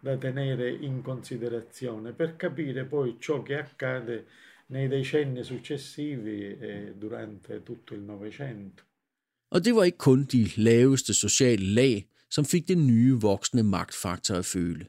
[0.00, 4.26] da tenere in considerazione per capire poi ciò che accade
[4.68, 8.84] nei decenni successivi e durante tutto il Novecento.
[9.50, 14.34] Og det var ikke kun de laveste sociale lag, som fik den nye voksne magtfaktor
[14.34, 14.86] at føle.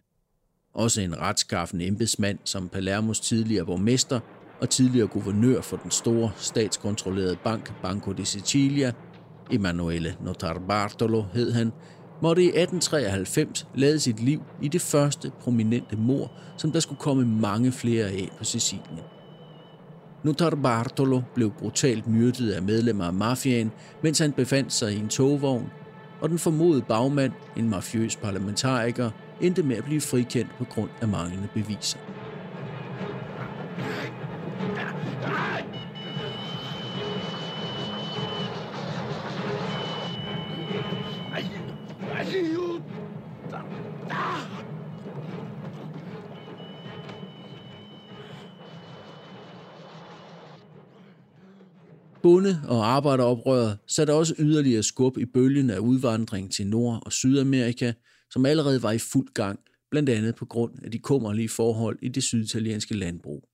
[0.73, 4.19] Også en retskaffen embedsmand som Palermos tidligere borgmester
[4.61, 8.91] og tidligere guvernør for den store statskontrollerede bank Banco di Sicilia,
[9.51, 11.71] Emanuele Notar Bartolo hed han,
[12.21, 17.25] måtte i 1893 lade sit liv i det første prominente mor, som der skulle komme
[17.25, 18.99] mange flere af på Sicilien.
[20.23, 23.71] Notar Bartolo blev brutalt myrdet af medlemmer af mafiaen,
[24.03, 25.69] mens han befandt sig i en togvogn,
[26.21, 31.07] og den formodede bagmand, en mafiøs parlamentariker, endte med at blive frikendt på grund af
[31.07, 31.99] manglende beviser.
[52.23, 57.93] Bonde- og arbejderoprøret satte også yderligere skub i bølgen af udvandring til Nord- og Sydamerika,
[58.31, 59.59] som allerede var i fuld gang,
[59.91, 63.49] blandt andet på grund af de kummerlige forhold i det syditalienske landbrug.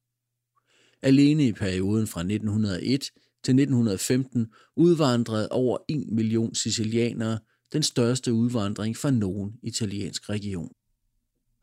[1.02, 3.12] Alene i perioden fra 1901
[3.44, 7.40] til 1915 udvandrede over 1 million sicilianere,
[7.74, 10.72] den største udvandring fra nogen italiensk region.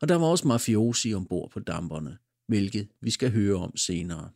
[0.01, 4.29] Og der var også mafiosi ombord på damperne, hvilket vi skal høre om senere.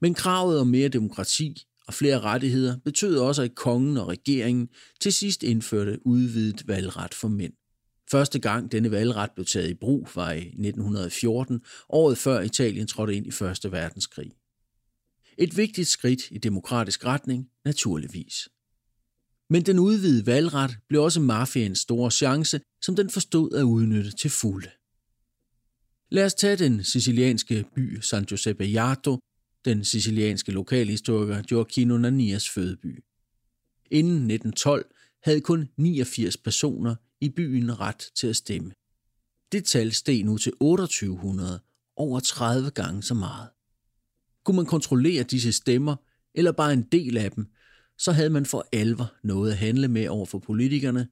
[0.00, 4.68] Men kravet om mere demokrati og flere rettigheder betød også, at kongen og regeringen
[5.00, 7.52] til sidst indførte udvidet valgret for mænd.
[8.10, 13.14] Første gang denne valgret blev taget i brug var i 1914, året før Italien trådte
[13.14, 14.32] ind i Første Verdenskrig.
[15.38, 18.48] Et vigtigt skridt i demokratisk retning, naturligvis.
[19.50, 24.30] Men den udvidede valgret blev også mafiens store chance, som den forstod at udnytte til
[24.30, 24.70] fulde.
[26.10, 29.18] Lad os tage den sicilianske by San Giuseppe Jato,
[29.66, 33.04] den sicilianske lokalhistoriker Gioacchino Nanias fødeby.
[33.90, 34.86] Inden 1912
[35.22, 38.72] havde kun 89 personer i byen ret til at stemme.
[39.52, 41.60] Det tal steg nu til 2800,
[41.96, 43.48] over 30 gange så meget.
[44.44, 45.96] Kunne man kontrollere disse stemmer,
[46.34, 47.46] eller bare en del af dem,
[47.98, 51.08] så havde man for alvor noget at handle med over for politikerne,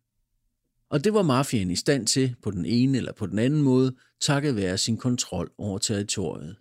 [0.94, 3.96] og det var mafien i stand til på den ene eller på den anden måde,
[4.20, 6.56] takket være sin kontrol over territoriet.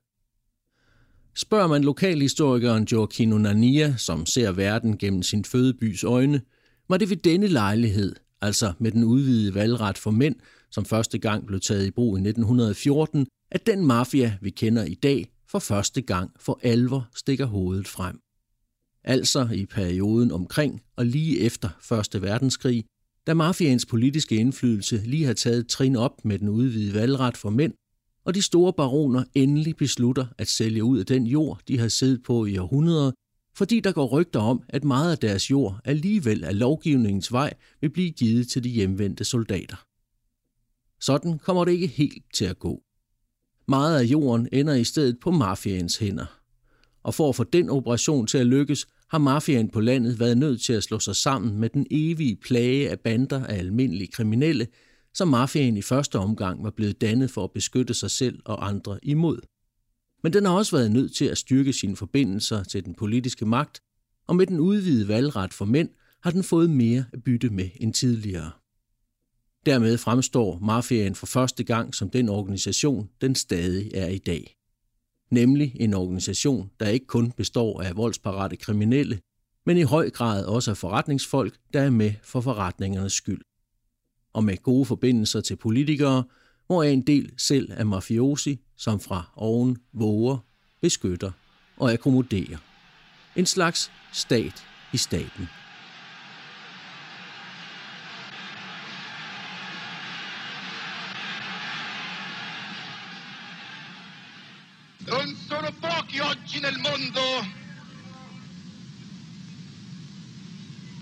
[1.35, 6.41] Spørger man lokalhistorikeren Gioacchino Nania, som ser verden gennem sin fødebys øjne,
[6.89, 10.35] var det ved denne lejlighed, altså med den udvidede valgret for mænd,
[10.71, 14.93] som første gang blev taget i brug i 1914, at den mafia, vi kender i
[14.93, 18.19] dag, for første gang for alvor stikker hovedet frem.
[19.03, 22.85] Altså i perioden omkring og lige efter Første verdenskrig,
[23.27, 27.73] da mafiaens politiske indflydelse lige har taget trin op med den udvidede valgret for mænd,
[28.25, 32.23] og de store baroner endelig beslutter at sælge ud af den jord, de har siddet
[32.23, 33.11] på i århundreder,
[33.55, 37.89] fordi der går rygter om, at meget af deres jord alligevel af lovgivningens vej vil
[37.89, 39.85] blive givet til de hjemvendte soldater.
[40.99, 42.83] Sådan kommer det ikke helt til at gå.
[43.67, 46.39] Meget af jorden ender i stedet på mafiaens hænder.
[47.03, 50.61] Og for at få den operation til at lykkes, har mafiaen på landet været nødt
[50.61, 54.67] til at slå sig sammen med den evige plage af bander af almindelige kriminelle,
[55.13, 58.99] som mafiaen i første omgang var blevet dannet for at beskytte sig selv og andre
[59.03, 59.39] imod.
[60.23, 63.81] Men den har også været nødt til at styrke sine forbindelser til den politiske magt,
[64.27, 65.89] og med den udvidede valgret for mænd
[66.23, 68.51] har den fået mere at bytte med end tidligere.
[69.65, 74.55] Dermed fremstår mafiaen for første gang som den organisation, den stadig er i dag.
[75.31, 79.19] Nemlig en organisation, der ikke kun består af voldsparate kriminelle,
[79.65, 83.41] men i høj grad også af forretningsfolk, der er med for forretningernes skyld.
[84.33, 86.23] Og med gode forbindelser til politikere,
[86.67, 90.37] hvor en del selv er mafiosi, som fra oven våger,
[90.81, 91.31] beskytter
[91.77, 92.57] og akkommoderer.
[93.35, 95.49] En slags stat i staten.
[105.07, 107.21] Non sono pochi oggi nel mondo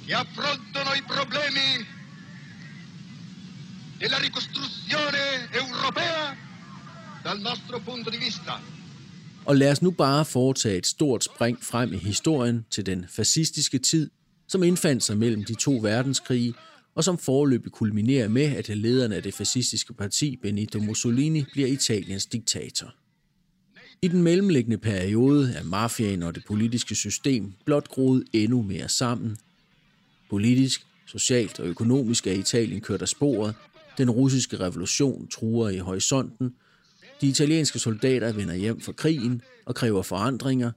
[0.06, 1.86] che affrontano i problemi
[3.98, 5.48] della ricostruzione
[5.92, 6.36] europea
[7.24, 8.52] dal nostro punto di vista.
[9.46, 13.80] Og lad os nu bare foretage et stort spring frem i historien til den fascistiske
[13.80, 14.10] tid,
[14.48, 16.54] som indfandt sig mellem de to verdenskrige,
[16.96, 22.26] og som forløbig kulminerer med, at lederen af det fascistiske parti, Benito Mussolini, bliver Italiens
[22.26, 22.94] diktator.
[24.02, 29.38] I den mellemliggende periode er mafiaen og det politiske system blot groet endnu mere sammen.
[30.30, 33.56] Politisk, socialt og økonomisk er Italien kørt af sporet,
[33.98, 36.54] den russiske revolution truer i horisonten,
[37.22, 40.72] de italienske soldater vender hjem fra krigen og kræver forandringer,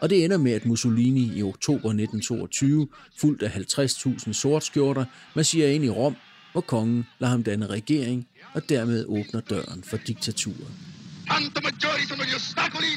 [0.00, 2.88] og det ender med, at Mussolini i oktober 1922,
[3.20, 5.04] fuldt af 50.000 sortskjorter,
[5.34, 6.16] marcherer ind i Rom,
[6.52, 10.70] hvor kongen lader ham danne regering og dermed åbner døren for diktaturet.
[11.26, 12.94] Tanto maggiori sono gli ostacoli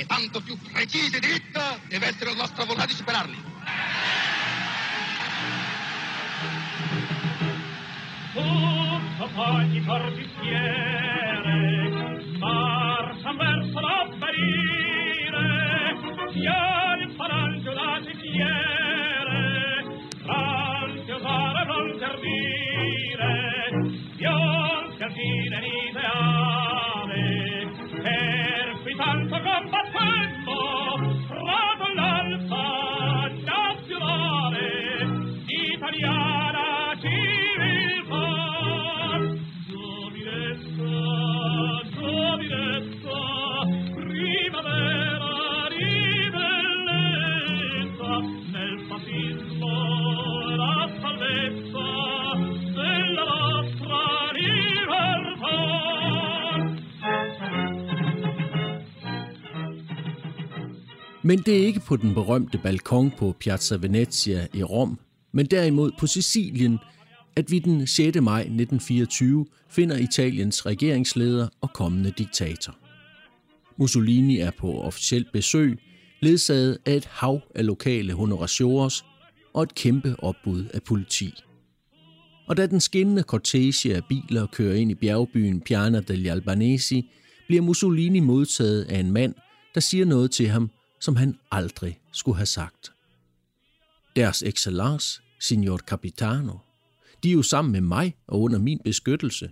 [0.00, 3.38] e tanto più precise e dritta deve essere la nostra volontà di superarli.
[8.34, 11.54] Tutto poi di forbistiere
[12.40, 15.42] marcian verso l'avvenire
[16.32, 19.84] Fiori faranno date fiere
[20.20, 22.44] Pronti a usare, pronti a ardire
[25.60, 27.22] l'ideale
[28.02, 30.23] Per cui tanto combattemmo
[61.26, 64.98] Men det er ikke på den berømte balkon på Piazza Venezia i Rom,
[65.32, 66.78] men derimod på Sicilien,
[67.36, 68.20] at vi den 6.
[68.20, 72.76] maj 1924 finder Italiens regeringsleder og kommende diktator.
[73.76, 75.78] Mussolini er på officielt besøg,
[76.20, 79.04] ledsaget af et hav af lokale honoratiores
[79.54, 81.34] og et kæmpe opbud af politi.
[82.46, 87.10] Og da den skinnende kortege af biler kører ind i bjergbyen Piana degli Albanesi,
[87.46, 89.34] bliver Mussolini modtaget af en mand,
[89.74, 90.70] der siger noget til ham,
[91.04, 92.92] som han aldrig skulle have sagt.
[94.16, 96.58] Deres excellence, signor Capitano,
[97.22, 99.50] de er jo sammen med mig og under min beskyttelse.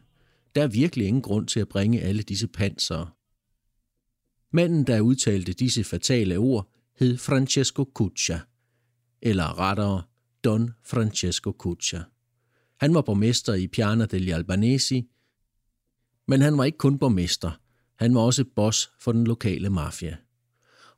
[0.54, 3.10] Der er virkelig ingen grund til at bringe alle disse pansere.
[4.52, 8.40] Manden, der udtalte disse fatale ord, hed Francesco Cuccia,
[9.22, 10.02] eller rettere
[10.44, 12.04] Don Francesco Cuccia.
[12.80, 15.08] Han var borgmester i Piana degli Albanesi,
[16.28, 17.60] men han var ikke kun borgmester,
[17.96, 20.16] han var også boss for den lokale mafia.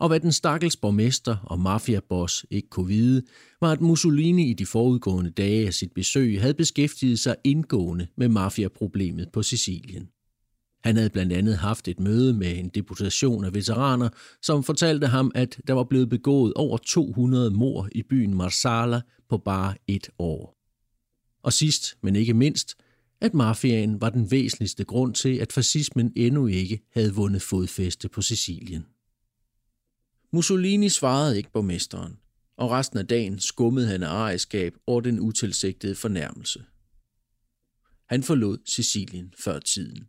[0.05, 3.23] Og hvad den stakkels borgmester og mafiaboss ikke kunne vide,
[3.61, 8.29] var at Mussolini i de forudgående dage af sit besøg havde beskæftiget sig indgående med
[8.29, 10.09] mafiaproblemet på Sicilien.
[10.85, 14.09] Han havde blandt andet haft et møde med en deputation af veteraner,
[14.43, 19.39] som fortalte ham, at der var blevet begået over 200 mord i byen Marsala på
[19.39, 20.57] bare et år.
[21.43, 22.75] Og sidst, men ikke mindst,
[23.21, 28.23] at mafiaen var den væsentligste grund til, at fascismen endnu ikke havde vundet fodfæste på
[28.23, 28.85] Sicilien.
[30.35, 32.19] Mussolini svarede ikke borgmesteren,
[32.57, 36.65] og resten af dagen skummede han af ejerskab over den utilsigtede fornærmelse.
[38.09, 40.09] Han forlod Sicilien før tiden.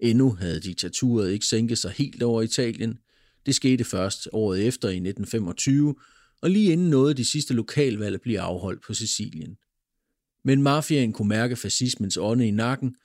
[0.00, 2.98] Endnu havde diktaturet ikke sænket sig helt over Italien.
[3.46, 5.94] Det skete først året efter i 1925,
[6.42, 9.56] og lige inden nåede de sidste lokalvalg at blive afholdt på Sicilien.
[10.44, 12.96] Men mafiaen kunne mærke fascismens ånde i nakken,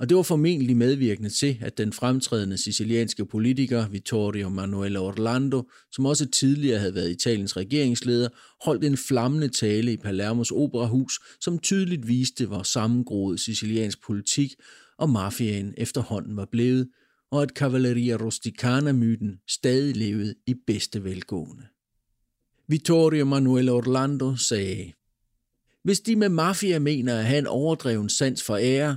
[0.00, 6.06] og det var formentlig medvirkende til, at den fremtrædende sicilianske politiker Vittorio Manuele Orlando, som
[6.06, 8.28] også tidligere havde været Italiens regeringsleder,
[8.64, 14.54] holdt en flammende tale i Palermos operahus, som tydeligt viste, hvor sammengroet siciliansk politik
[14.98, 16.88] og mafiaen efterhånden var blevet,
[17.30, 21.62] og at Cavalleria Rusticana-myten stadig levede i bedste velgående.
[22.68, 24.92] Vittorio Manuele Orlando sagde,
[25.84, 28.96] Hvis de med mafia mener at have en overdreven sans for ære,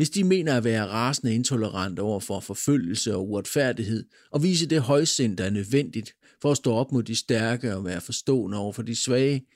[0.00, 4.80] hvis de mener at være rasende intolerant over for forfølgelse og uretfærdighed, og vise det
[4.82, 8.72] højsind, der er nødvendigt for at stå op mod de stærke og være forstående over
[8.72, 9.46] for de svage,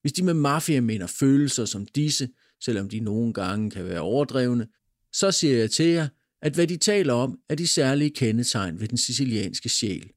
[0.00, 2.28] hvis de med mafia mener følelser som disse,
[2.64, 4.66] selvom de nogle gange kan være overdrevne,
[5.12, 6.08] så siger jeg til jer,
[6.42, 10.10] at hvad de taler om, er de særlige kendetegn ved den sicilianske sjæl.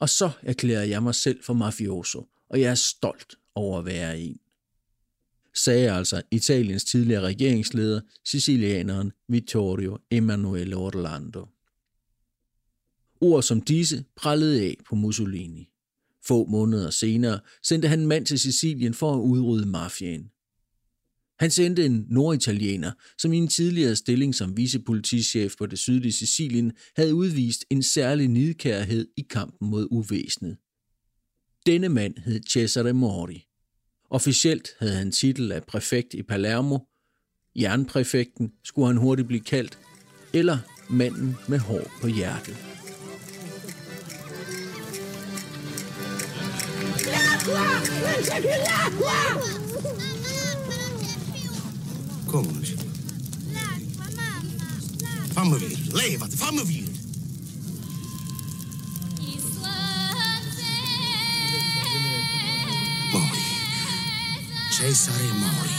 [0.00, 4.20] Og så erklærer jeg mig selv for mafioso, og jeg er stolt over at være
[4.20, 4.36] en
[5.56, 11.46] sagde altså Italiens tidligere regeringsleder, sicilianeren Vittorio Emanuele Orlando.
[13.20, 15.70] Ord som disse prallede af på Mussolini.
[16.26, 20.30] Få måneder senere sendte han en mand til Sicilien for at udrydde mafiaen.
[21.38, 26.72] Han sendte en norditaliener, som i en tidligere stilling som vicepolitichef på det sydlige Sicilien
[26.96, 30.56] havde udvist en særlig nidkærhed i kampen mod uvæsenet.
[31.66, 33.46] Denne mand hed Cesare Mori.
[34.10, 36.78] Officielt havde han titel af præfekt i Palermo.
[37.56, 39.78] Jernpræfekten skulle han hurtigt blive kaldt,
[40.32, 40.58] eller
[40.90, 42.56] manden med hår på hjertet.
[52.28, 52.74] Come non mamma.
[55.34, 56.93] Fammi vedere, levati, fammi vedere.
[64.80, 65.76] Cesare Mori.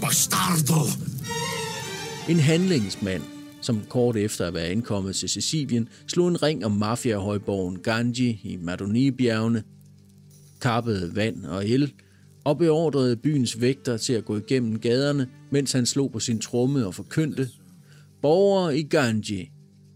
[0.00, 0.80] Bastardo!
[2.28, 3.22] En handlingsmand,
[3.60, 8.56] som kort efter at være ankommet til Sicilien, slog en ring om mafiahøjborgen Ganji i
[8.56, 9.62] Madonibjergene,
[10.60, 11.92] kappede vand og el,
[12.44, 16.86] og beordrede byens vægter til at gå igennem gaderne, mens han slog på sin tromme
[16.86, 17.48] og forkyndte,
[18.22, 19.50] Borgere i Ganji,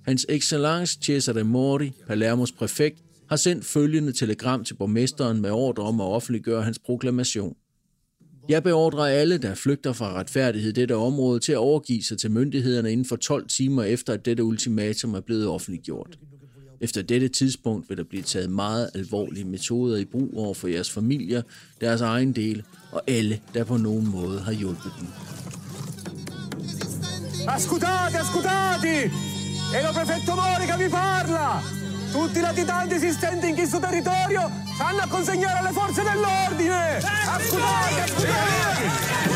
[0.04, 6.00] hans excellence Cesare Mori, Palermos præfekt, har sendt følgende telegram til borgmesteren med ordre om
[6.00, 7.56] at offentliggøre hans proklamation.
[8.48, 12.30] Jeg beordrer alle, der flygter fra retfærdighed i dette område, til at overgive sig til
[12.30, 16.18] myndighederne inden for 12 timer efter, at dette ultimatum er blevet offentliggjort.
[16.80, 20.90] Efter dette tidspunkt vil der blive taget meget alvorlige metoder i brug over for jeres
[20.90, 21.42] familier,
[21.80, 22.62] deres egen del
[22.92, 25.06] og alle, der på nogen måde har hjulpet dem.
[27.48, 29.10] Ascoltate, ascoltate!
[29.74, 31.77] È lo prefetto Mori che vi parla!
[32.12, 36.96] Tutti i latitanti esistenti in questo territorio stanno a consegnare alle forze dell'ordine!
[37.36, 39.28] Ascoltate, ascoltate!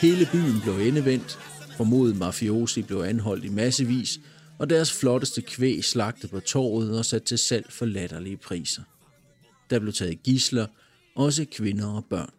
[0.00, 1.38] Hele byen blev endevendt,
[1.76, 4.20] formodet mafiosi blev anholdt i massevis,
[4.58, 8.82] og deres flotteste kvæg slagtet på torvet og sat til salg for latterlige priser.
[9.70, 10.66] Der blev taget gisler,
[11.16, 12.37] også kvinder og børn.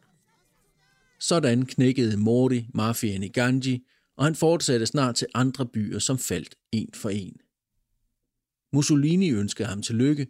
[1.19, 3.85] Sådan knækkede Mori mafiaen i Ganji,
[4.17, 7.35] og han fortsatte snart til andre byer, som faldt en for en.
[8.73, 10.27] Mussolini ønskede ham tillykke.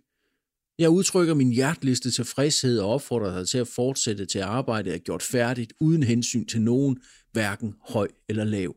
[0.80, 5.24] Jeg udtrykker min hjerteligste tilfredshed og opfordrer dig til at fortsætte til arbejdet er gjort
[5.24, 6.98] færdigt uden hensyn til nogen,
[7.32, 8.76] hverken høj eller lav.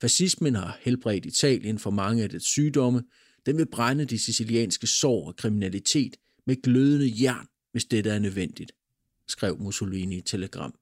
[0.00, 3.02] Fascismen har helbredt Italien for mange af dets sygdomme.
[3.46, 6.16] Den vil brænde de sicilianske sår og kriminalitet
[6.46, 8.72] med glødende jern, hvis dette er nødvendigt,
[9.28, 10.74] skrev Mussolini i telegram.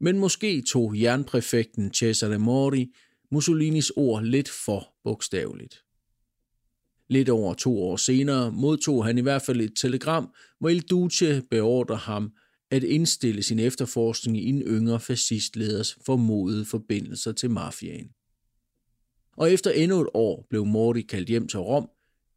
[0.00, 2.92] Men måske tog jernpræfekten Cesare Mori
[3.30, 5.84] Mussolinis ord lidt for bogstaveligt.
[7.08, 11.42] Lidt over to år senere modtog han i hvert fald et telegram, hvor Il Duce
[11.50, 12.32] beordrer ham
[12.70, 18.08] at indstille sin efterforskning i en yngre fascistleders formodede forbindelser til mafiaen.
[19.36, 21.88] Og efter endnu et år blev Mordi kaldt hjem til Rom,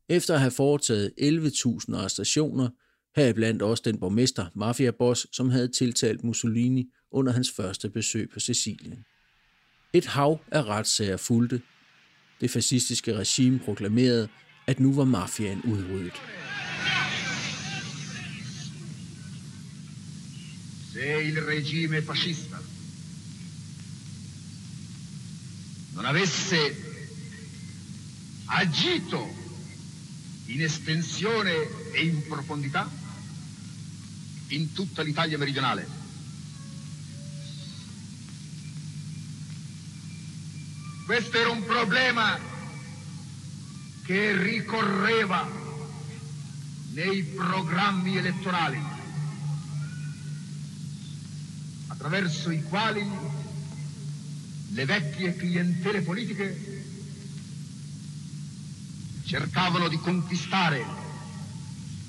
[0.09, 2.69] efter at have foretaget 11.000 arrestationer,
[3.15, 9.05] heriblandt også den borgmester, mafiaboss, som havde tiltalt Mussolini under hans første besøg på Sicilien.
[9.93, 11.61] Et hav af retssager fulgte.
[12.41, 14.27] Det fascistiske regime proklamerede,
[14.67, 16.21] at nu var mafiaen udryddet.
[20.93, 22.57] Se il regime fascista
[25.93, 26.75] non avesse
[28.45, 29.35] agito
[30.45, 31.51] in estensione
[31.91, 32.89] e in profondità
[34.49, 36.06] in tutta l'Italia meridionale.
[41.07, 42.37] Questo era un problema
[44.03, 45.49] che ricorreva
[46.91, 48.77] nei programmi elettorali,
[51.87, 53.09] attraverso i quali
[54.71, 56.83] le vecchie clientele politiche
[59.23, 60.85] cercavano di conquistare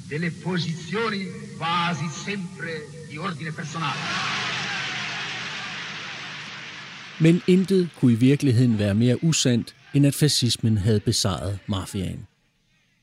[0.09, 4.28] delle posizioni quasi sempre di ordine personale.
[7.21, 12.27] Men intet kunne i virkeligheden være mere usandt, end at fascismen havde besejret mafiaen.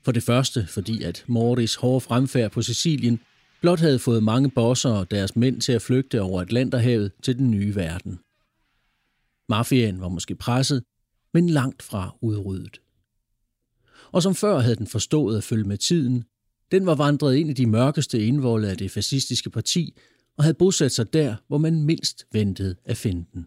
[0.03, 3.19] For det første, fordi at Mordis hårde fremfærd på Sicilien
[3.61, 7.51] blot havde fået mange bosser og deres mænd til at flygte over Atlanterhavet til den
[7.51, 8.19] nye verden.
[9.49, 10.83] Mafiaen var måske presset,
[11.33, 12.81] men langt fra udryddet.
[14.11, 16.23] Og som før havde den forstået at følge med tiden,
[16.71, 19.97] den var vandret ind i de mørkeste indvolde af det fascistiske parti
[20.37, 23.45] og havde bosat sig der, hvor man mindst ventede at finde den.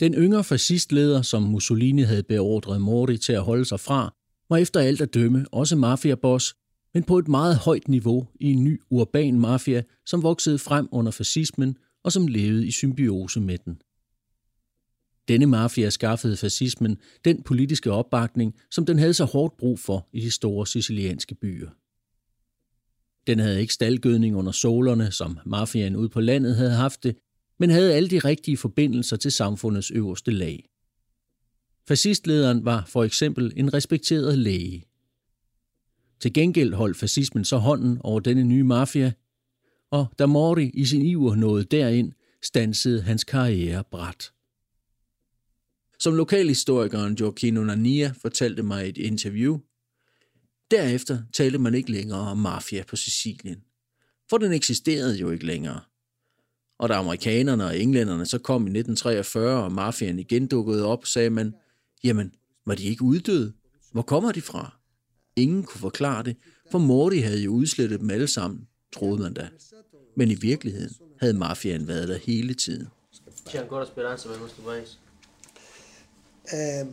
[0.00, 4.14] Den yngre fascistleder, som Mussolini havde beordret Mori til at holde sig fra,
[4.50, 6.54] var efter alt at dømme også mafiaboss,
[6.94, 11.12] men på et meget højt niveau i en ny urban mafia, som voksede frem under
[11.12, 13.80] fascismen og som levede i symbiose med den.
[15.28, 20.20] Denne mafia skaffede fascismen den politiske opbakning, som den havde så hårdt brug for i
[20.20, 21.70] de store sicilianske byer.
[23.26, 27.16] Den havde ikke staldgødning under solerne, som mafiaen ude på landet havde haft det,
[27.58, 30.68] men havde alle de rigtige forbindelser til samfundets øverste lag.
[31.88, 34.84] Fascistlederen var for eksempel en respekteret læge.
[36.20, 39.12] Til gengæld holdt fascismen så hånden over denne nye mafia,
[39.90, 44.32] og da Mori i sin iver nåede derind, stansede hans karriere brat.
[45.98, 49.58] Som lokalhistorikeren Gioacchino Nania fortalte mig i et interview,
[50.70, 53.64] derefter talte man ikke længere om mafia på Sicilien,
[54.30, 55.80] for den eksisterede jo ikke længere.
[56.78, 61.30] Og da amerikanerne og englænderne så kom i 1943, og mafiaen igen dukkede op, sagde
[61.30, 61.54] man,
[62.04, 62.34] jamen,
[62.66, 63.52] var de ikke uddøde?
[63.92, 64.78] Hvor kommer de fra?
[65.36, 66.36] Ingen kunne forklare det,
[66.70, 69.48] for Morty havde jo udslettet dem alle sammen, troede man da.
[70.16, 72.88] Men i virkeligheden havde mafiaen været der hele tiden.
[73.48, 74.98] C'è ancora speranza per questo paese?
[76.52, 76.86] Eh,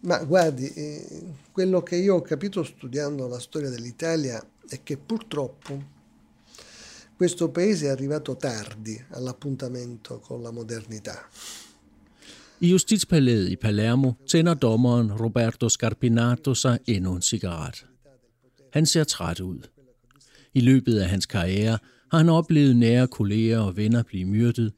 [0.00, 1.22] ma guardi, eh,
[1.52, 5.82] quello che io ho capito studiando la storia dell'Italia è che purtroppo
[7.16, 11.28] questo paese è arrivato tardi all'appuntamento con la modernità.
[12.60, 17.86] I justitspalæet i Palermo tænder dommeren Roberto Scarpinato sig endnu en cigaret.
[18.72, 19.58] Han ser træt ud.
[20.54, 21.78] I løbet af hans karriere
[22.10, 24.72] har han oplevet nære kolleger og venner blive myrdet,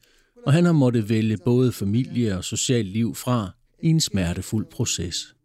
[0.45, 3.51] og han har måttet vælge både familie og socialt liv fra
[3.83, 5.35] i en smertefuld proces.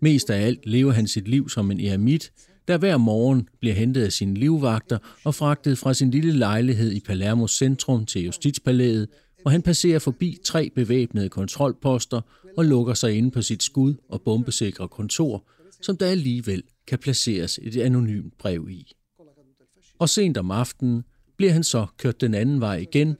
[0.00, 2.32] Mest af alt lever han sit liv som en eremit,
[2.68, 7.00] der hver morgen bliver hentet af sine livvagter og fragtet fra sin lille lejlighed i
[7.00, 9.08] Palermos centrum til Justitspalæet,
[9.42, 12.20] hvor han passerer forbi tre bevæbnede kontrolposter
[12.56, 15.44] og lukker sig inde på sit skud- og bombesikre kontor,
[15.82, 18.92] som der alligevel kan placeres et anonymt brev i.
[19.98, 21.04] Og sent om aftenen
[21.36, 23.16] bliver han så kørt den anden vej igen,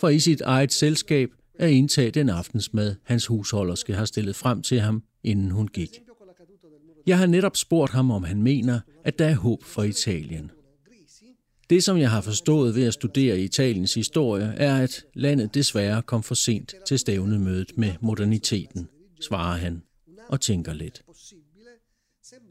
[0.00, 4.80] for i sit eget selskab at indtage den aftensmad, hans husholderske har stillet frem til
[4.80, 6.09] ham, inden hun gik.
[7.06, 10.50] Jeg har netop spurgt ham, om han mener, at der er håb for Italien.
[11.70, 16.22] Det, som jeg har forstået ved at studere Italiens historie, er, at landet desværre kom
[16.22, 18.88] for sent til stævnemødet med moderniteten,
[19.20, 19.82] svarer han
[20.28, 21.02] og tænker lidt.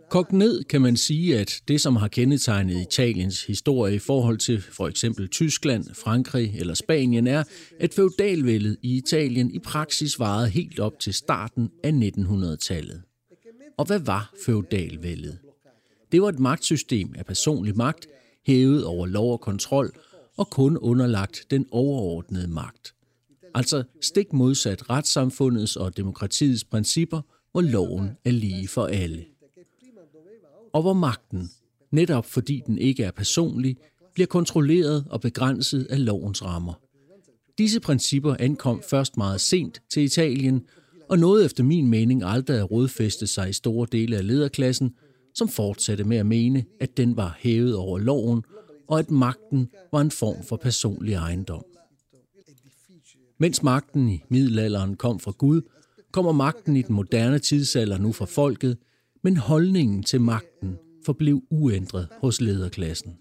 [0.10, 4.62] Kogt ned kan man sige, at det, som har kendetegnet Italiens historie i forhold til
[4.62, 7.44] for eksempel Tyskland, Frankrig eller Spanien, er,
[7.80, 13.02] at feudalvældet i Italien i praksis varede helt op til starten af 1900-tallet.
[13.80, 15.38] Og hvad var feudalvældet?
[16.12, 18.08] Det var et magtsystem af personlig magt,
[18.46, 19.92] hævet over lov og kontrol,
[20.38, 22.96] og kun underlagt den overordnede magt.
[23.56, 27.22] Altså stik modsat retssamfundets og demokratiets principper,
[27.52, 29.26] hvor loven er lige for alle
[30.74, 31.50] og hvor magten,
[31.92, 33.78] netop fordi den ikke er personlig,
[34.14, 36.74] bliver kontrolleret og begrænset af lovens rammer.
[37.58, 40.66] Disse principper ankom først meget sent til Italien,
[41.10, 44.96] og nåede efter min mening aldrig at rodfæste sig i store dele af lederklassen,
[45.34, 48.44] som fortsatte med at mene, at den var hævet over loven,
[48.88, 51.64] og at magten var en form for personlig ejendom.
[53.40, 55.62] Mens magten i middelalderen kom fra Gud,
[56.12, 58.78] kommer magten i den moderne tidsalder nu fra folket,
[59.24, 63.18] men holdningen til magten forblev uændret hos lederklassen.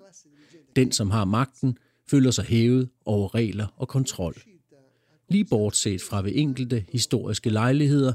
[0.76, 1.78] Den, som har magten,
[2.11, 4.34] føler sig hævet over regler og kontrol.
[5.29, 8.12] Lige bortset fra ved enkelte historiske lejligheder.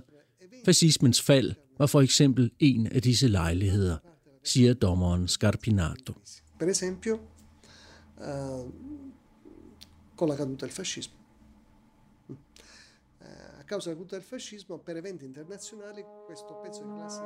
[0.65, 3.97] Fascismens fald var for eksempel en af disse lejligheder,
[4.43, 6.13] siger dommeren Scarpinato.
[6.59, 7.19] Per esempio,
[8.21, 8.65] eh,
[10.15, 11.15] con la caduta del fascismo.
[13.21, 17.21] Eh, a causa della caduta del fascismo, per eventi internazionali, questo pezzo di classe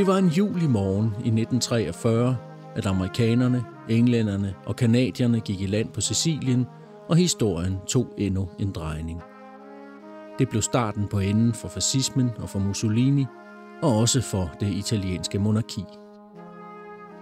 [0.00, 2.36] Det var en juli morgen i 1943,
[2.76, 6.66] at amerikanerne, englænderne og kanadierne gik i land på Sicilien,
[7.08, 9.22] og historien tog endnu en drejning.
[10.38, 13.26] Det blev starten på enden for fascismen og for Mussolini,
[13.82, 15.84] og også for det italienske monarki.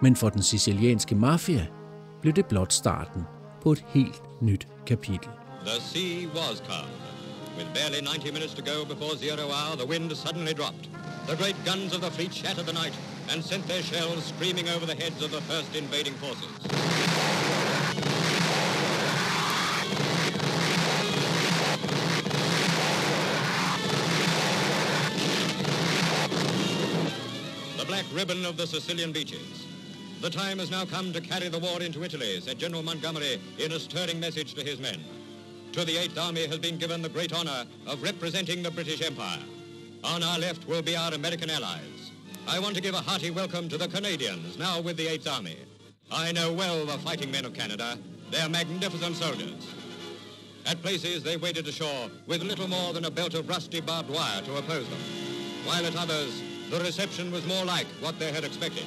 [0.02, 1.66] Men for den sicilianske mafia
[2.20, 3.22] blev det blot starten
[3.62, 5.30] på et helt nyt kapitel.
[5.66, 6.90] The sea was calm.
[7.56, 11.07] With barely 90 minutes to go before zero hour, the wind suddenly dropped.
[11.28, 12.94] The great guns of the fleet shattered the night
[13.30, 16.48] and sent their shells screaming over the heads of the first invading forces.
[27.76, 29.66] The black ribbon of the Sicilian beaches.
[30.22, 33.72] The time has now come to carry the war into Italy, said General Montgomery in
[33.72, 35.04] a stirring message to his men.
[35.72, 39.42] To the 8th Army has been given the great honor of representing the British Empire.
[40.04, 42.12] On our left will be our American allies.
[42.46, 45.56] I want to give a hearty welcome to the Canadians, now with the 8th Army.
[46.10, 47.98] I know well the fighting men of Canada.
[48.30, 49.74] They're magnificent soldiers.
[50.66, 54.40] At places, they waded ashore with little more than a belt of rusty barbed wire
[54.42, 55.00] to oppose them,
[55.64, 58.86] while at others, the reception was more like what they had expected.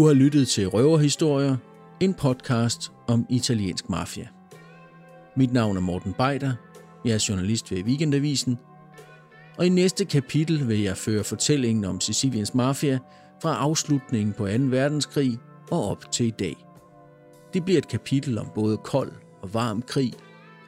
[0.00, 1.56] Du har lyttet til Røverhistorier,
[2.00, 4.28] en podcast om italiensk mafia.
[5.36, 6.52] Mit navn er Morten Beider,
[7.04, 8.58] jeg er journalist ved Weekendavisen,
[9.58, 12.98] og i næste kapitel vil jeg føre fortællingen om Siciliens mafia
[13.42, 14.52] fra afslutningen på 2.
[14.52, 15.38] verdenskrig
[15.70, 16.56] og op til i dag.
[17.54, 20.12] Det bliver et kapitel om både kold og varm krig,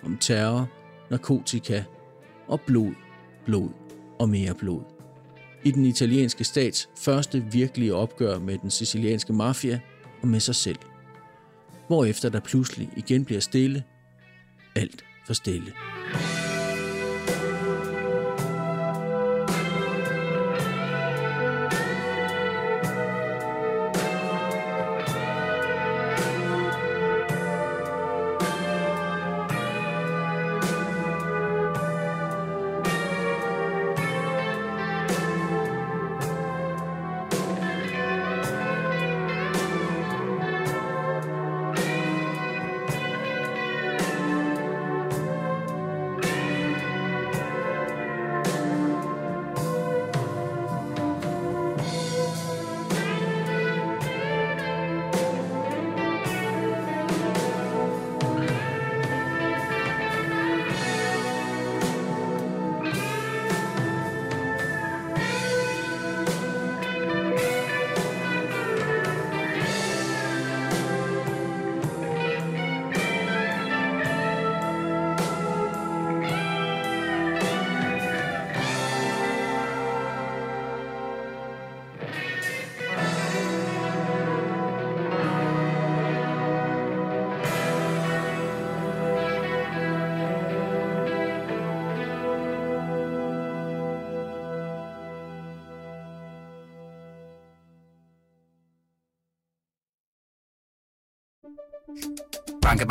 [0.05, 0.69] om terror,
[1.11, 1.85] narkotika
[2.49, 2.93] og blod,
[3.45, 3.69] blod
[4.19, 5.02] og mere blod
[5.65, 9.81] i den italienske stats første virkelige opgør med den sicilianske mafia
[10.23, 10.79] og med sig selv.
[11.87, 13.83] Hvorefter der pludselig igen bliver stille.
[14.77, 15.73] Alt for stille.